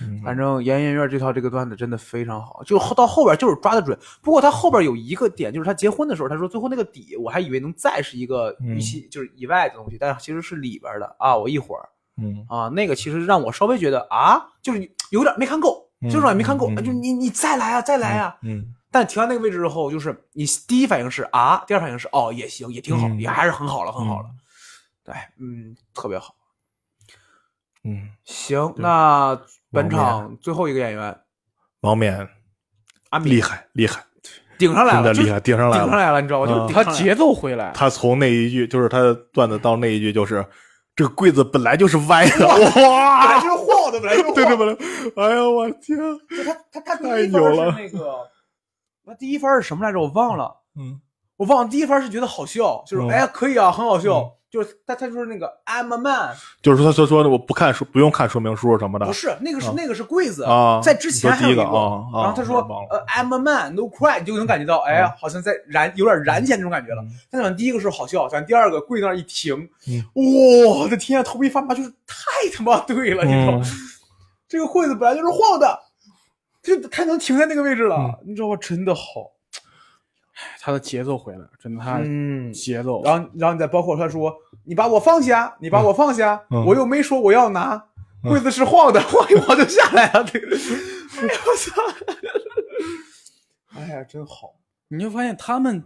[0.00, 3.96] 嗯反正严颜院这套这个段子真的非常好，就后到后边就是抓的准。
[4.22, 11.36] 不过他后边有一个点，就是他结婚的时候，他说最后那个底，我还以为能再是一个嗯预期，就是以外的东西，但是其实是里边的啊。
[11.36, 18.36] 我一会儿嗯啊，那个其实让我稍微觉得啊，就是有点没看够，嗯就是没看够，就你你再来啊，再来啊。
[18.42, 23.18] 嗯但停到那个位置之后，就是你第一反应是啊，第二反应是哦，也行，也挺好，嗯。
[23.18, 24.26] 也还是很好了，很好了。
[25.02, 26.34] 对，嗯，特别好。
[27.84, 29.40] 嗯，行，那
[29.70, 31.18] 本场最后一个演员。
[31.80, 32.28] 王冕。
[33.08, 34.04] 阿米厉害厉害，
[34.58, 35.84] 顶上来了，真的厉害，顶上来了。
[35.84, 36.68] 顶上来了，你知道吗？
[36.68, 40.44] 就他节奏回来，他从那一句，就是他的段子到那一句，就是
[40.94, 43.40] 这个柜子本来就是歪的，哇！
[43.40, 43.56] 就
[43.92, 44.56] 的，本来就对对的。
[44.56, 44.76] 本来，
[45.16, 45.98] 哎呀，我天，
[46.44, 48.30] 他他他第太一分是牛了那个，
[49.04, 50.00] 那第一分是什么来着？
[50.00, 51.00] 我忘了，嗯
[51.42, 51.70] 我忘了。
[51.70, 53.10] 第一番是觉得好笑，就是嗯。
[53.10, 54.18] 哎可以啊，很好笑。
[54.18, 54.30] 嗯。
[54.52, 62.58] 就是他他就说那个 I'm a man，就是他他说说我不看书，不用看说明书什么的，不是那个是啊那个是柜子啊在之前还有一个个，啊啊然后他说
[62.90, 67.00] 呃 I'm a man no cry，你就能感觉到哎呀，好像在燃有点燃起来那种感觉了。
[67.00, 67.08] 嗯。
[67.30, 69.56] 但讲第一个是好笑，讲第二个跪那儿一停，
[69.88, 70.04] 嗯。
[70.12, 73.62] 我的天啊，头皮发麻，就是太他妈对了，你知道吗？
[73.64, 73.70] 嗯。
[74.50, 75.80] 这个柜子本来就是晃的，
[76.62, 78.18] 就他能停在那个位置了，嗯。
[78.26, 78.56] 你知道吗？
[78.60, 79.02] 真的好，
[80.60, 82.52] 他的节奏回来了，真的，他嗯。
[82.52, 83.02] 节奏。
[83.04, 84.34] 然后，然后你再包括他说
[84.64, 87.74] ：“你把我放下，你把我放下，嗯我又没说我要拿，
[88.24, 90.46] 嗯柜子是晃的，晃一晃就下来了。”这个，
[91.20, 91.82] 哎呀，我操！
[93.74, 94.54] 哎呀，真好。
[94.88, 95.82] 你就发现他们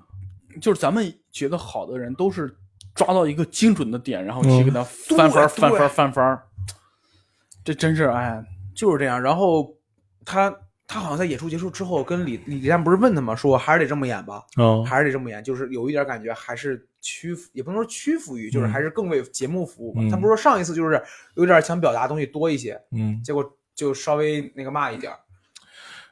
[0.61, 2.55] 就是咱们觉得好的人，都是
[2.95, 6.43] 抓到一个精准的点，然后去给他翻翻番儿、翻番儿。
[7.65, 8.45] 这真是哎，
[8.75, 9.21] 就是这样。
[9.21, 9.69] 然后
[10.25, 10.53] 他
[10.87, 13.35] 他好像在演出结束之后，跟李李李诞不是问他吗？
[13.35, 21.03] 说还是得这么演吧，嗯还是得这么演，就是有一点感觉还是屈服，也不能说屈服于，就是嗯还是更为节目服务他不是说上一次就是
[21.35, 25.13] 有点想表达东西多一些，嗯，结果就稍微那个骂一点。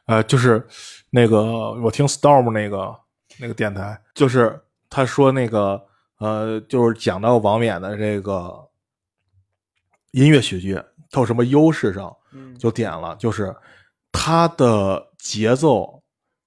[0.07, 0.67] 呃，就是
[1.09, 2.95] 那个我听 Storm 那个
[3.39, 4.61] 那个电台，就是
[4.91, 5.83] 他说那个
[6.19, 8.69] 呃，就是讲到王冕的这个
[10.11, 10.75] 音乐喜剧，
[11.11, 13.55] 他有什么优势上，嗯就点了，就是
[14.17, 16.01] 他的节奏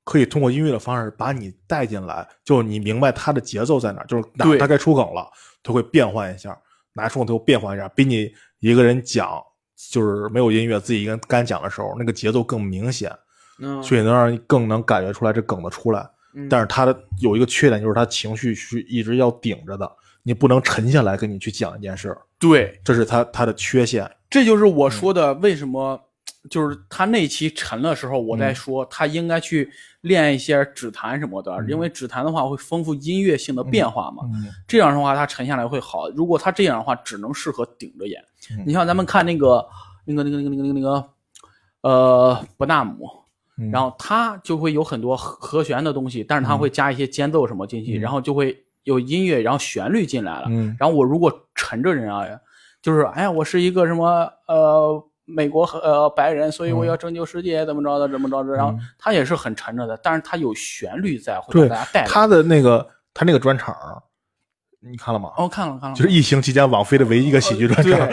[0.06, 4.24] 可以通过音乐的方式把你带进来，就你明白他的节奏在哪儿，就是
[4.58, 5.30] 他该出梗了，
[5.62, 6.58] 他会变换一下，
[6.94, 9.44] 拿出梗他会变换一下，比你一个人讲
[9.92, 13.12] 就是没有音乐自己一个人干讲的时候，那个节奏更明显，
[13.60, 16.10] 嗯，所以能让你更能感觉出来这梗的出来。
[16.34, 19.92] 嗯但是他的有一个缺点，就是他情绪是一直要顶着的，
[20.24, 24.10] 你不能沉下来跟你去讲一件事，对，这是他他的缺陷。
[24.30, 26.00] 这就是我说的为什么。
[26.50, 29.72] 就是他那期沉的时候，我嗯在说他应该去
[30.02, 34.24] 练一些指弹什么的，因为指弹的话会丰富音乐性的变化嘛。
[34.34, 36.10] 嗯这样的话，他沉下来会好。
[36.12, 38.22] 如果他这样的话，只能适合顶着演。
[38.52, 39.68] 嗯你像咱们看那个、
[40.06, 41.10] 那个、那个、那个、那个、那个，
[41.82, 43.10] 呃，伯纳姆，
[43.58, 50.48] 嗯然后他就会有很多和和弦的东西，但是他会加一些间奏什么进去，嗯然后就会有音乐，然后旋律进来了。
[50.50, 52.26] 嗯然后我如果沉着人啊，
[52.82, 58.54] 就是哎呀，我是一个什么呃美国和呃白人，所以我要拯救世界，怎么着的，怎么着的。
[58.54, 62.06] 然后他也是很沉着的，但是他有旋律在，会给大家带。
[62.08, 63.76] 他的那个他那个专场，
[64.80, 65.32] 你看了吗？
[65.38, 68.10] 哦，看了看了，就是疫情期间网飞的唯一一个喜剧专场。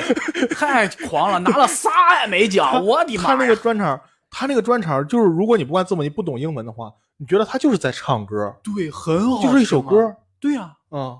[0.57, 3.23] 太狂了， 拿了仨艾美奖，我的妈！
[3.23, 4.01] 他那个专场，
[4.31, 11.17] 他那个专场就是，如果你不看字幕，你不懂英文的话，你觉得他就是在唱歌，对，很好就是一首歌，对呀、嗯，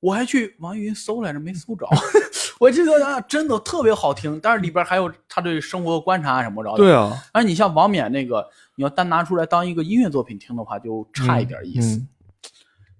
[0.00, 1.86] 我还去网易云搜来着，没搜着。
[2.60, 6.76] 我记得啊，真的特别好听，但是里边还有他对生活观察什么着的。
[6.76, 11.96] 对啊，而你像王冕那个，你要单拿出来当一个音乐作品听的话，就差一点意思。
[11.96, 12.08] 嗯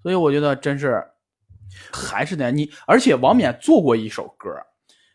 [0.02, 1.00] 所以我觉得真是
[1.92, 4.50] 还是得你，而且王冕做过一首歌，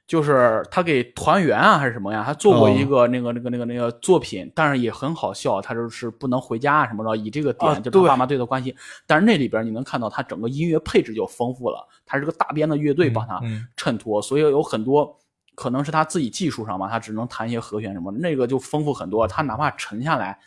[0.07, 8.73] 就是他给团圆啊还是什么呀，他做过一个那个、那个那个那个作品，但是也很好笑，他就是不能回家啊什么着，以这个点、啊就是爸妈对他关系，
[9.05, 15.19] 但是那里边你能看到他整个音乐配置就丰富了，他是个大编的乐队帮他嗯衬托，所以有很多。
[15.57, 19.27] 可能是他自己技术上吧，他只能弹一些和弦什么，那个就丰富很多。
[19.27, 20.39] 他哪怕沉下来，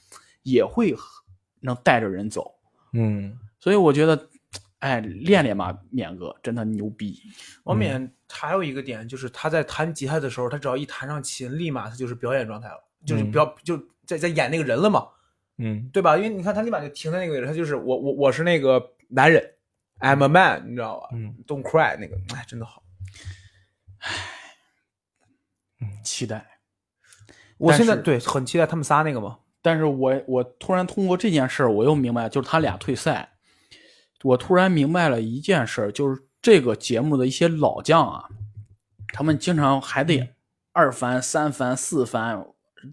[0.45, 0.95] 也会
[1.59, 2.55] 能带着人走。
[2.93, 4.29] 嗯所以我觉得，
[4.79, 7.21] 哎，练练吧，冕哥真的牛逼。
[7.65, 15.09] 王冕还有一个点就是他在弹吉他的时候，他只要一弹上琴，立马他就是表演状态了，就是嗯表、就在在演那个人了嘛，
[15.59, 16.17] 嗯对吧？
[16.17, 19.45] 因为你看他立马就停在那个位置，他就是我我我是那个男人
[19.99, 21.09] ，I'm a man，你知道吧？
[21.13, 22.83] 嗯 Don't cry 那个，哎，真的好。
[26.03, 26.47] 期待。
[27.59, 29.39] 我现在对很期待他们仨那个嘛。
[29.63, 33.33] 但是我我突然通过这件事儿，我又明白，就是他俩退赛，
[34.23, 38.25] 我突然明白了一件事，就是这个节目的一些老将啊，
[39.13, 40.35] 他们经常还得
[40.73, 42.43] 二番、三番、四番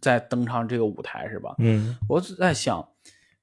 [0.02, 1.56] 再登上这个舞台，是吧？
[1.60, 2.86] 嗯我只在想，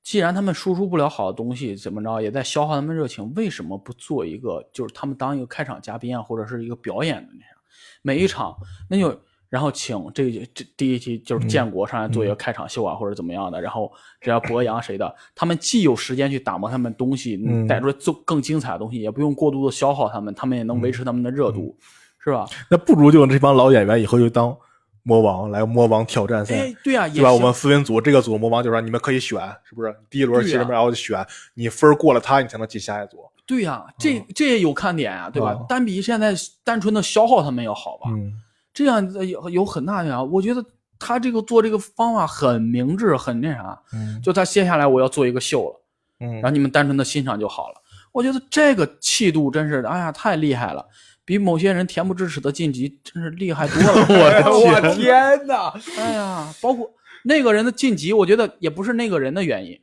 [0.03, 7.57] 既然他们输出不了好的东西，怎么着也在消耗他们热情，为什么不做一个，就是他们当一个开场嘉宾啊，或者是一个表演的那样，
[8.03, 8.55] 每一场
[8.91, 9.19] 那就
[9.55, 13.89] 然后请这这第一期就是建国上来做一个开场秀啊，或者怎么样的，然后
[14.21, 21.79] 只要博洋谁的， 他们既有时间去打磨他们东西，嗯带出来更更精彩的东西，也不用过度的消耗他们，他们也能维持他们的热度，
[22.19, 22.49] 是吧？
[22.69, 24.57] 那不如就这帮老演员以后就当
[25.05, 26.57] 魔王来魔王挑战赛。
[26.57, 27.33] 哎，对啊，也对吧？
[27.33, 29.95] 我们四人组这个组魔王就说你们可以选，是不是？
[30.11, 31.25] 第一轮其实然后就选，
[31.55, 33.19] 你分过了他，你才能进下一组。
[33.47, 35.53] 对呀、这这也有看点啊，对吧？
[35.53, 36.35] 哦单比现在
[36.65, 38.11] 单纯的消耗他们要好吧？
[38.11, 38.33] 嗯
[38.75, 40.23] 这样子有有很大的呀。
[40.23, 40.63] 我觉得
[40.99, 43.81] 他这个做这个方法很明智，很那啥。
[43.95, 45.81] 嗯就他接下来我要做一个秀了，
[46.21, 47.81] 嗯然后你们单纯的欣赏就好了。
[48.13, 50.87] 我觉得这个气度真是，哎呀，太厉害了，
[51.25, 54.07] 比某些人恬不知耻的晋级真是厉害多了。
[54.09, 55.73] 我的我天哪！
[55.99, 56.89] 哎呀，包括
[57.25, 59.81] 那个人的晋级，我觉得也不是那个人的原因，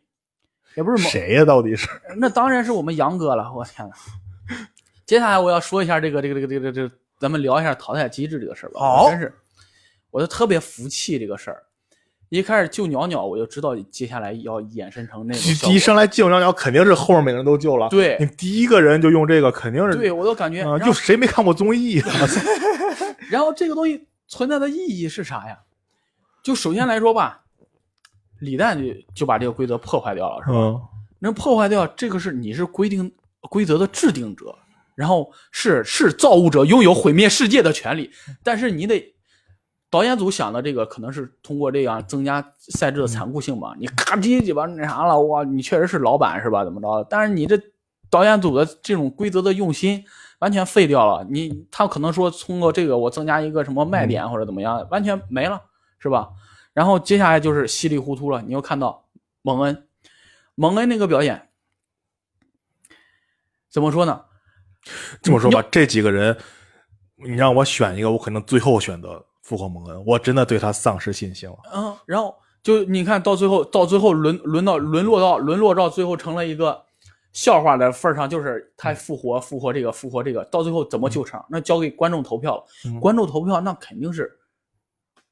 [0.76, 1.44] 也不是某谁呀？
[1.44, 1.89] 到底是？
[2.18, 3.94] 那当然是我们杨哥了，我天呐。
[5.06, 8.80] 接下来我要说一下这个这个这个这个这个，咱们聊一下淘汰机制这个事儿吧。
[8.80, 9.32] 好我真是，
[10.10, 11.64] 我就特别服气这个事儿。
[12.30, 17.88] 一开始救鸟鸟，我就知道接下来要衍生成那种效果一上来救鸟鸟，肯定是后面每个人都救了。
[17.90, 22.10] 对你第一个人就用这个，肯定是对我都感觉，就谁没看过综艺啊？
[23.30, 25.60] 然后这个东西存在的意义是啥呀？
[26.42, 27.44] 就首先来说吧，
[28.40, 30.58] 李诞就就把这个规则破坏掉了，是吧？
[30.58, 30.82] 嗯
[31.24, 34.58] 能破坏掉这个是你是规定规则的制定者，
[35.02, 38.12] 然后是是造物者拥有毁灭世界的权利，
[38.43, 39.16] 但是你得
[39.89, 46.64] 导演组想的这个可能是通过这样增加赛制的残酷性吧，你咔叽鸡巴那啥了，哇，你确实是老板是吧？
[46.64, 47.04] 怎么着？
[47.10, 47.60] 但是你这
[48.12, 50.06] 导演组的这种规则的用心
[50.38, 55.60] 完全废掉了，你他可能说通过这个我增加一个什么卖点或者怎么样，完全没了，
[55.97, 56.30] 是吧？
[56.74, 59.08] 然后接下来就是稀里糊涂了，你又看到
[59.41, 59.88] 蒙恩。
[60.54, 61.49] 蒙恩那个表演，
[63.68, 64.26] 怎么说呢？
[65.22, 66.36] 这么说吧，这几个人，
[67.16, 70.04] 你让我选一个，我可能最后选择复活蒙恩。
[70.06, 71.58] 我真的对他丧失信心了。
[71.74, 76.84] 嗯，然后就你看到最后，到最后沦沦到沦落到沦落到最后成了一个
[77.32, 81.46] 笑话的份儿上，就是他复活复活这个复活这个，到最后怎么救场？
[81.50, 82.64] 那交给观众投票了。
[82.86, 84.32] 嗯观众投票那肯定是，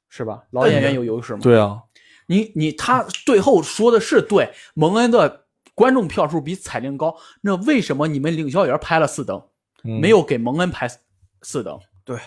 [0.08, 0.42] 是吧？
[0.50, 1.40] 老演员有优势嘛。
[1.42, 1.82] 对啊，
[2.26, 5.46] 你你他最后说的是对，蒙恩的
[5.80, 9.42] 观众票数比彩铃高，那为什么你们领笑员拍了四灯，
[9.82, 10.86] 嗯没有给蒙恩拍
[11.40, 11.80] 四灯？
[12.04, 12.18] 对，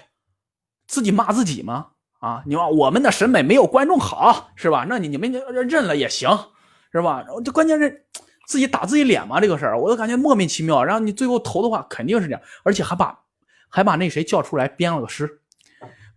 [0.87, 1.89] 自己骂自己吗？
[2.17, 4.87] 啊，你说我们的审美没有观众好，是吧？
[4.89, 5.31] 那你你们
[5.69, 6.31] 认了也行，
[6.91, 7.23] 是吧？
[7.45, 8.07] 这关键是
[8.47, 10.83] 自己打自己脸嘛，这个事儿我都感觉莫名其妙。
[10.83, 13.19] 然后你最后投的话，肯定是这样，而且还把
[13.69, 15.29] 还把那谁叫出来编了个诗，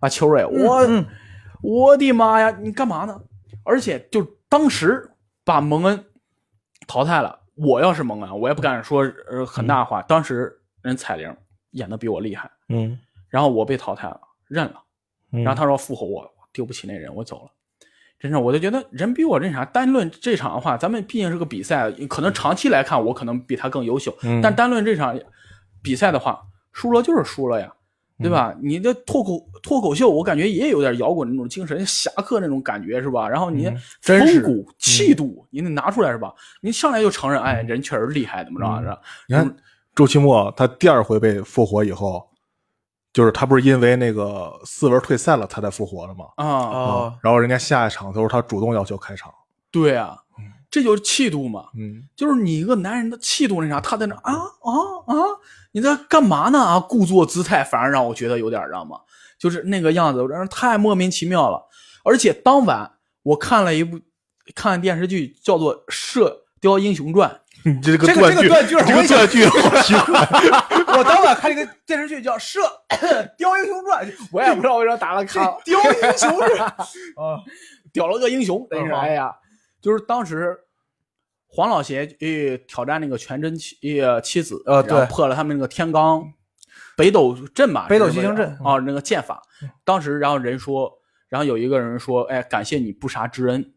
[0.00, 1.04] 把秋瑞，我、嗯
[1.60, 3.20] 我的妈呀，你干嘛呢？
[3.62, 5.10] 而且就当时
[5.44, 6.05] 把蒙恩
[6.86, 10.02] 淘汰了，我要是蒙恩，我也不敢说呃很大话。
[10.02, 11.34] 当时人彩铃
[11.70, 12.98] 演的比我厉害，嗯，
[13.28, 14.82] 然后我被淘汰了，认了。
[15.32, 17.50] 嗯然后他说复活我，我丢不起那人，我走了。
[18.18, 19.64] 真是，我就觉得人比我这啥。
[19.64, 24.16] 单论这场的话，咱们毕竟是个比赛，可能长期来看，我可能比他更优秀。
[24.22, 25.18] 嗯但单论这场
[25.82, 27.72] 比赛的话，输了就是输了呀。
[28.18, 28.54] 对吧？
[28.62, 33.28] 你的脱口脱口秀，我感觉也有点摇滚那种精神，侠客那种感觉是吧？
[33.28, 36.32] 然后你风骨气度，你得拿出来是吧？
[36.62, 38.66] 你上来就承认，哎，人确实厉害，怎么着？
[38.66, 39.00] 嗯是吧？
[39.28, 39.56] 你看
[39.94, 42.26] 周奇墨他第二回被复活以后，
[43.12, 46.26] 就是他不是因为那个四文退赛了，他才复活的吗？
[46.36, 49.32] 啊，啊，然后人家下一场都是他主动要求开场。
[49.70, 50.16] 对啊，
[50.70, 51.66] 这就是气度嘛。
[51.78, 54.70] 嗯，就是你一个男人的气度那啥，他在那啊啊
[55.06, 55.14] 啊，
[55.76, 56.80] 你在干嘛呢啊？
[56.80, 58.96] 故作姿态，反而让我觉得有点知道吗，
[59.38, 61.68] 就是那个样子，让人太莫名其妙了。
[62.02, 62.90] 而且当晚
[63.22, 64.00] 我看了一部
[64.54, 67.28] 看电视剧，叫做《射雕英雄传》，
[67.70, 70.26] 你这个这个断句，这个断句这个断句好奇怪。
[70.96, 72.58] 我当晚看了一个电视剧叫《射
[73.36, 76.74] 雕英雄传》， 我也不知道为什么打了这看，雕英雄是啊，
[77.92, 79.30] 屌了个英雄，真是嗯哎呀，
[79.82, 80.58] 就是当时
[81.46, 85.06] 黄老邪呃挑战那个全真妻呃妻子，呃对。
[85.06, 86.22] 破了他们那个天罡
[86.96, 89.42] 北斗阵嘛，北斗七星阵啊，那个剑法，
[89.84, 90.92] 当时然后人说，
[91.28, 93.74] 然后有一个人说，哎，感谢你不杀之恩，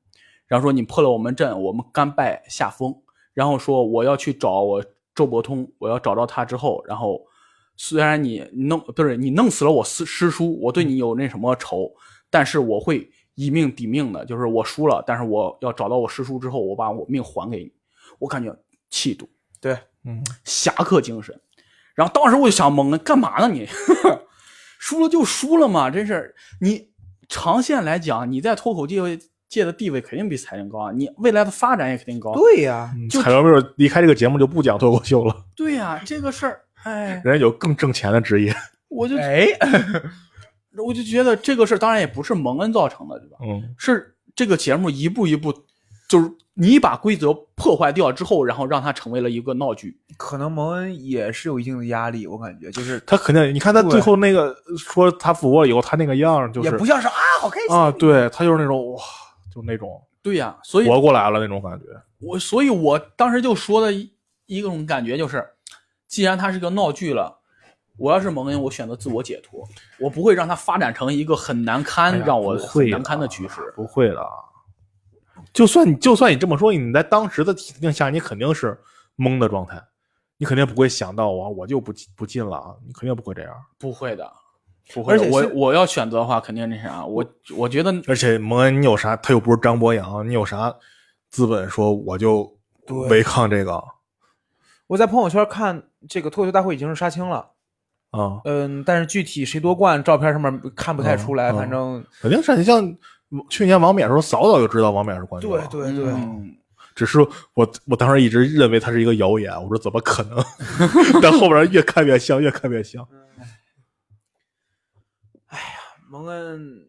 [0.48, 2.96] 然后说你破了我们阵，我们甘拜下风，
[3.34, 7.22] 然后说我要去找我周伯通，我要找到他之后，然后
[7.76, 11.92] 虽然你弄不是你弄死了我师师叔，我对你有那什么仇，
[12.30, 13.10] 但是我会
[13.40, 17.72] 以命抵命的，就是我输了，但是我要找到我师叔之后，我把我命还给你，
[18.20, 18.54] 我感觉
[18.90, 19.30] 气度，
[19.62, 21.40] 对，嗯，侠客精神。
[21.96, 23.66] 然后当时我就想懵了，干嘛呢你？
[24.78, 26.90] 输了就输了嘛，真是你
[27.30, 28.98] 长线来讲，你在脱口界
[29.48, 32.34] 界的地位肯定比彩铃高啊，你未来的发展也肯定高。
[32.34, 38.54] 对呀，就彩苗妹离开这个节目就不讲脱口秀了，对呀、这个事儿，哎，人家有更挣钱的职业。
[38.90, 39.48] 我就哎，
[40.78, 43.38] 我就觉得这个事儿当然也不是蒙恩造成的，对吧？
[43.42, 45.52] 嗯，是这个节目一步一步，
[46.08, 50.00] 就是你把规则破坏掉之后，然后让它成为了一个闹剧。
[50.18, 59.02] 可能蒙恩也是有一定的压力，我感觉就是他肯定，你看他最后那个说他复活以后，他那个样就是也不像是啊，好开心啊，对他就是那种哇，
[59.54, 61.86] 就那种对呀、所以活过来了那种感觉。
[62.20, 64.12] 我所以，我当时就说的一
[64.46, 65.44] 一种感觉就是，
[66.08, 67.39] 既然它是个闹剧了，
[68.00, 69.68] 我要是蒙恩，我选择自我解脱，
[70.00, 73.74] 我不会让它发展成一个很难堪、哎让我会很难堪的的局势。
[73.76, 74.26] 不会的，
[75.54, 78.80] 就算你就算你这么说，你在当时的情境下，你肯定是
[79.18, 79.82] 懵的状态，
[80.38, 83.54] 你肯定不会想到我我就不不进了啊，你肯定不会这样。
[83.78, 84.32] 不会的，
[84.93, 85.24] 不会的。
[85.24, 87.26] 而且我我要选择的话，肯定那啥，我
[87.58, 89.16] 我觉得而且蒙恩，你有啥？
[89.18, 90.74] 他又不是张博洋，你有啥
[91.30, 93.84] 资本说我就对违抗这个
[94.88, 97.47] 我在朋友圈看这个脱口秀大会已经是杀青了，
[98.12, 98.41] 啊？
[98.45, 102.95] 嗯，但是具体谁夺冠，照片上面看不太出来，嗯嗯反正肯定是你像
[103.49, 105.68] 去年王冕的时候，早早就知道王冕是冠军了。
[105.68, 106.55] 对对对，嗯
[106.95, 107.20] 只是
[107.53, 110.43] 我我当时一直认为它是一个谣言，我说怎么可能？
[111.22, 113.07] 但后边越看越像，越看越像。
[115.47, 115.64] 哎呀
[116.10, 116.88] 蒙恩，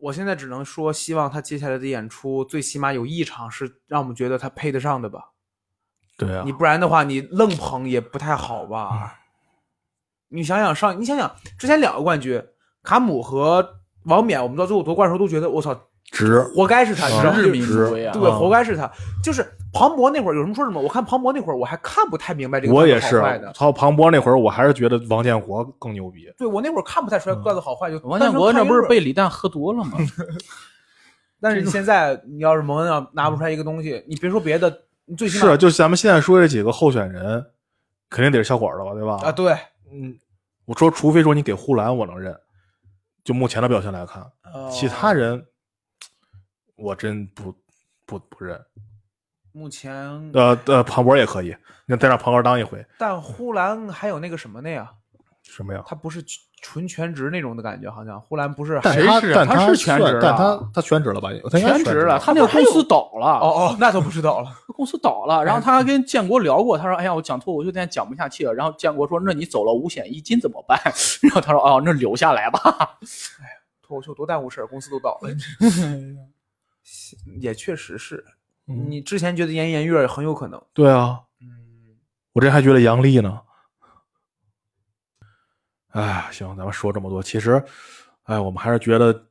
[0.00, 5.30] 我现在只能说，希望他接下来的演出最起码有一场是让我们觉得他配得上的吧。
[6.16, 9.19] 对啊你，不然的话，你愣捧也不太好吧？
[10.30, 12.42] 你想想上，你想想之前两个冠军，
[12.82, 13.68] 卡姆和
[14.04, 15.78] 王冕，我们到最后夺冠的时候都觉得我操，
[16.10, 17.38] 值活该是他，你知道吗？
[17.38, 18.12] 日就民之归啊！
[18.12, 18.90] 对，嗯活该是他。
[19.22, 23.52] 就是庞博那会儿有什么说什么，我看庞博那会儿我还看不太明白这个我也是段子好坏的。
[23.52, 26.32] 操庞博那会儿，我还是觉得王建国更牛逼。
[26.38, 29.98] 对我那会儿看不太出来段子好坏，就王建国那不是被李诞喝多了吗？
[31.42, 34.70] 但是你现在你要是蒙恩要拿不出来一个东西，你别说别的，
[35.06, 37.44] 你最起码是，就咱们现在说这几个候选人，
[38.08, 39.18] 肯定得是小伙儿的吧，对吧？
[39.22, 39.56] 啊，对，
[39.90, 40.18] 嗯，
[40.64, 42.38] 我说，除非说你给呼兰，我能认。
[43.22, 44.24] 就目前的表现来看，
[44.70, 45.46] 其他人人
[46.76, 47.54] 我真不
[48.06, 48.58] 不不认。
[49.52, 49.92] 目前，
[50.32, 51.54] 呃呃，庞博也可以，
[51.86, 54.90] 那再让庞博当一回，但呼兰还有那个什么的呀，
[55.42, 55.82] 什么呀？
[55.86, 56.24] 他不是
[56.62, 61.30] 纯全职那种的感觉，好像呼兰不是但谁是他但他是全职但他他全职了吧？
[61.50, 63.26] 他全职了，他那个公司倒了。
[63.40, 64.50] 哦哦，那都不知道了。
[64.76, 70.78] 公司倒了，然后他还跟建国聊过，他说：“哎呀，我讲脱口秀现在讲不下去了。”然后建国说：“那你走了五险一金怎么办？”
[71.22, 72.60] 然后他说：“哦，那留下来吧。
[73.40, 73.52] 哎呀
[73.82, 75.30] 脱口秀多耽误事儿，公司都倒了。
[77.40, 78.24] 也确实是，
[78.68, 81.46] 嗯你之前觉得严颜悦很有可能，对啊，嗯，
[82.32, 83.40] 我这还觉得杨笠呢。
[85.90, 87.62] 哎，行，咱们说这么多，其实，
[88.24, 89.26] 哎，我们还是觉得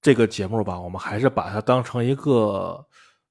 [0.00, 2.84] 这个节目吧，我们还是把它当成一个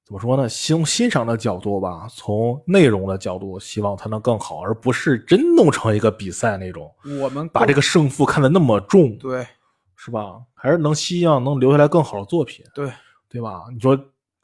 [0.04, 0.48] 怎么说呢？
[0.48, 9.46] 从欣赏的角度吧，从内容的角度，希望它能更好，而不是真弄成一个比赛那种，我们把这个胜负看得那么重，对
[9.94, 10.40] 是吧？
[10.54, 12.92] 还是能希望能留下来更好的作品，对
[13.28, 13.64] 对吧？
[13.72, 13.98] 你说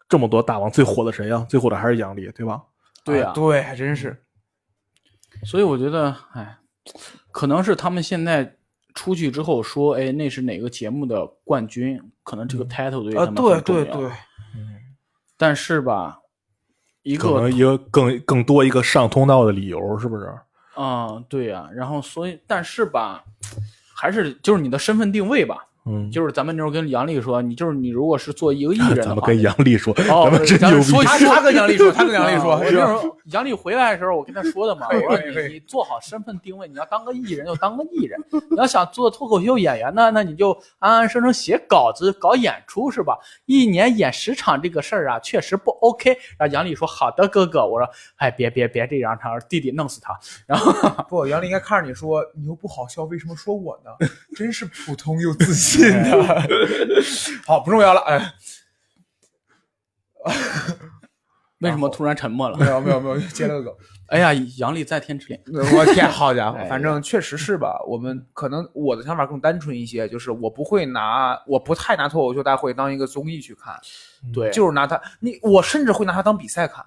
[0.08, 1.46] 这么多大王，最火的谁呀？
[1.48, 2.62] 最火的还是杨笠，对吧？”
[3.04, 4.24] 对呀、啊对，还真是，
[5.44, 6.56] 所以我觉得，哎，
[7.32, 8.56] 可能是他们现在
[8.94, 14.10] 出去之后说，哎，那是哪个节目的冠军，可能这个 title 对啊，他们重要对对，
[15.36, 16.20] 但是吧，
[17.02, 20.32] 一个可个能一个更更多一个上通道的理由，是不是？
[20.74, 23.24] 啊、对呀、然后所以，但是吧，
[23.94, 30.80] 还是就是你的身份定位吧，嗯，就是咱们那时候跟杨丽说，你就是你如果是做一个艺人 咱们的话，跟杨丽说，哦咱们真牛。
[31.02, 38.18] 他他跟杨丽说，他跟杨丽说， 啊我那时候杨丽回来的时候，我跟他说的嘛，我说你你做好身份定位，你要当个艺人就当个艺人，
[38.50, 43.18] 你要想做脱口秀演员呢，那你就安安生生写稿子搞演出是吧？
[43.46, 46.10] 一年演十场这个事儿啊，确实不 OK。
[46.38, 50.16] 然后杨丽说好的哥哥，我说哎别别别这样，他说弟弟弄死他。
[50.46, 50.72] 然后
[51.08, 53.90] 不，杨丽应该看着你说，你又不好笑，为什么说我呢？
[54.36, 56.42] 真是普通又自信的。
[57.46, 58.34] 好，不重要了，哎，
[61.60, 62.66] 为什么突然沉默了没？
[62.66, 63.74] 有没有没有，接了个梗。
[64.12, 65.40] 哎呀，杨丽在天之灵，
[65.74, 67.82] 我天，好家伙哎，反正确实是吧。
[67.86, 73.74] 我们可能我的想法更单纯一些，就是我不会拿，我不太拿脱口秀大会当一个综艺去看，
[74.30, 76.84] 对，就是拿它，你我甚至会拿它当比赛看，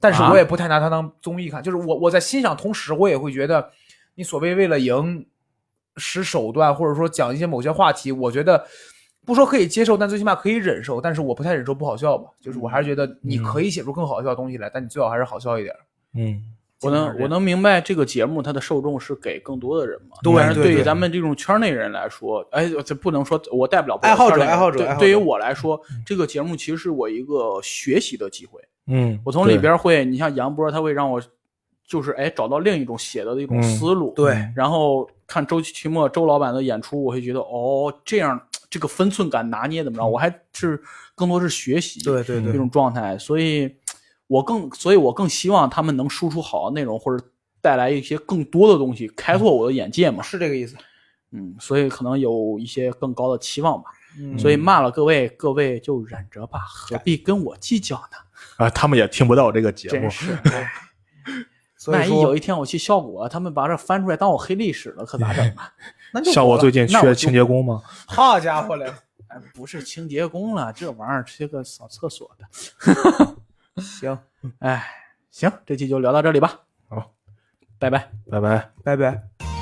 [0.00, 1.62] 但是啊我也不太拿它当综艺看。
[1.62, 3.70] 就是我我在欣赏同时，我也会觉得，
[4.16, 5.24] 你所谓为了赢
[5.96, 8.64] 使手段，或者说讲一些某些话题，我觉得
[9.24, 11.00] 不说可以接受，但最起码可以忍受。
[11.00, 15.74] 但是我不太忍受不好笑吧，就是我还是觉得你可以写出更好笑的东西来，但你最好还是好笑一点。
[16.14, 16.42] 嗯，
[16.82, 28.60] 我能我能明白这个节目它的受众是给更多的人嘛，对但是对于咱们这种圈内人来说，哎，这不能说我带不了爱好者爱好者爱好者对对于我来说，这个节目其实是我一个学习的机会。
[28.86, 31.22] 嗯，我从里边会，你像杨波，他会让我
[31.86, 40.06] 就是哎找到另一种写的一种嗯思路，对然后看周奇墨周老板的演出，我会觉得哦，这样这个分寸感拿捏怎么着？
[40.06, 40.82] 我还是
[41.14, 43.74] 更多是学习，对对对这种状态，所以
[44.26, 47.24] 我更，所以我更希望他们能输出好的内容，或者
[47.60, 50.22] 带来一些更多的东西，开拓我的眼界嘛。
[50.22, 50.76] 是这个意思。
[51.32, 53.90] 嗯，所以可能有一些更高的期望吧。
[54.16, 58.64] 嗯所以骂了各位，各位就忍着吧，何必跟我计较呢？
[58.64, 60.72] 啊，他们也听不到这个节目真，是，哎
[61.84, 65.70] 所以万一有一天我去效果，他们把这翻出来当我黑历史了，可咋整啊？
[66.14, 67.82] 那就像我最近缺清洁工吗？
[68.08, 68.90] 好家伙嘞！
[69.28, 73.82] 哎，不是清洁工了，这玩意儿是个扫厕所的。
[73.82, 74.18] 行，
[74.60, 74.82] 哎，
[75.30, 76.60] 行，这期就聊到这里吧。
[76.88, 77.12] 好，
[77.78, 78.10] 拜拜。
[78.30, 78.70] 拜拜。
[78.82, 79.53] 拜拜。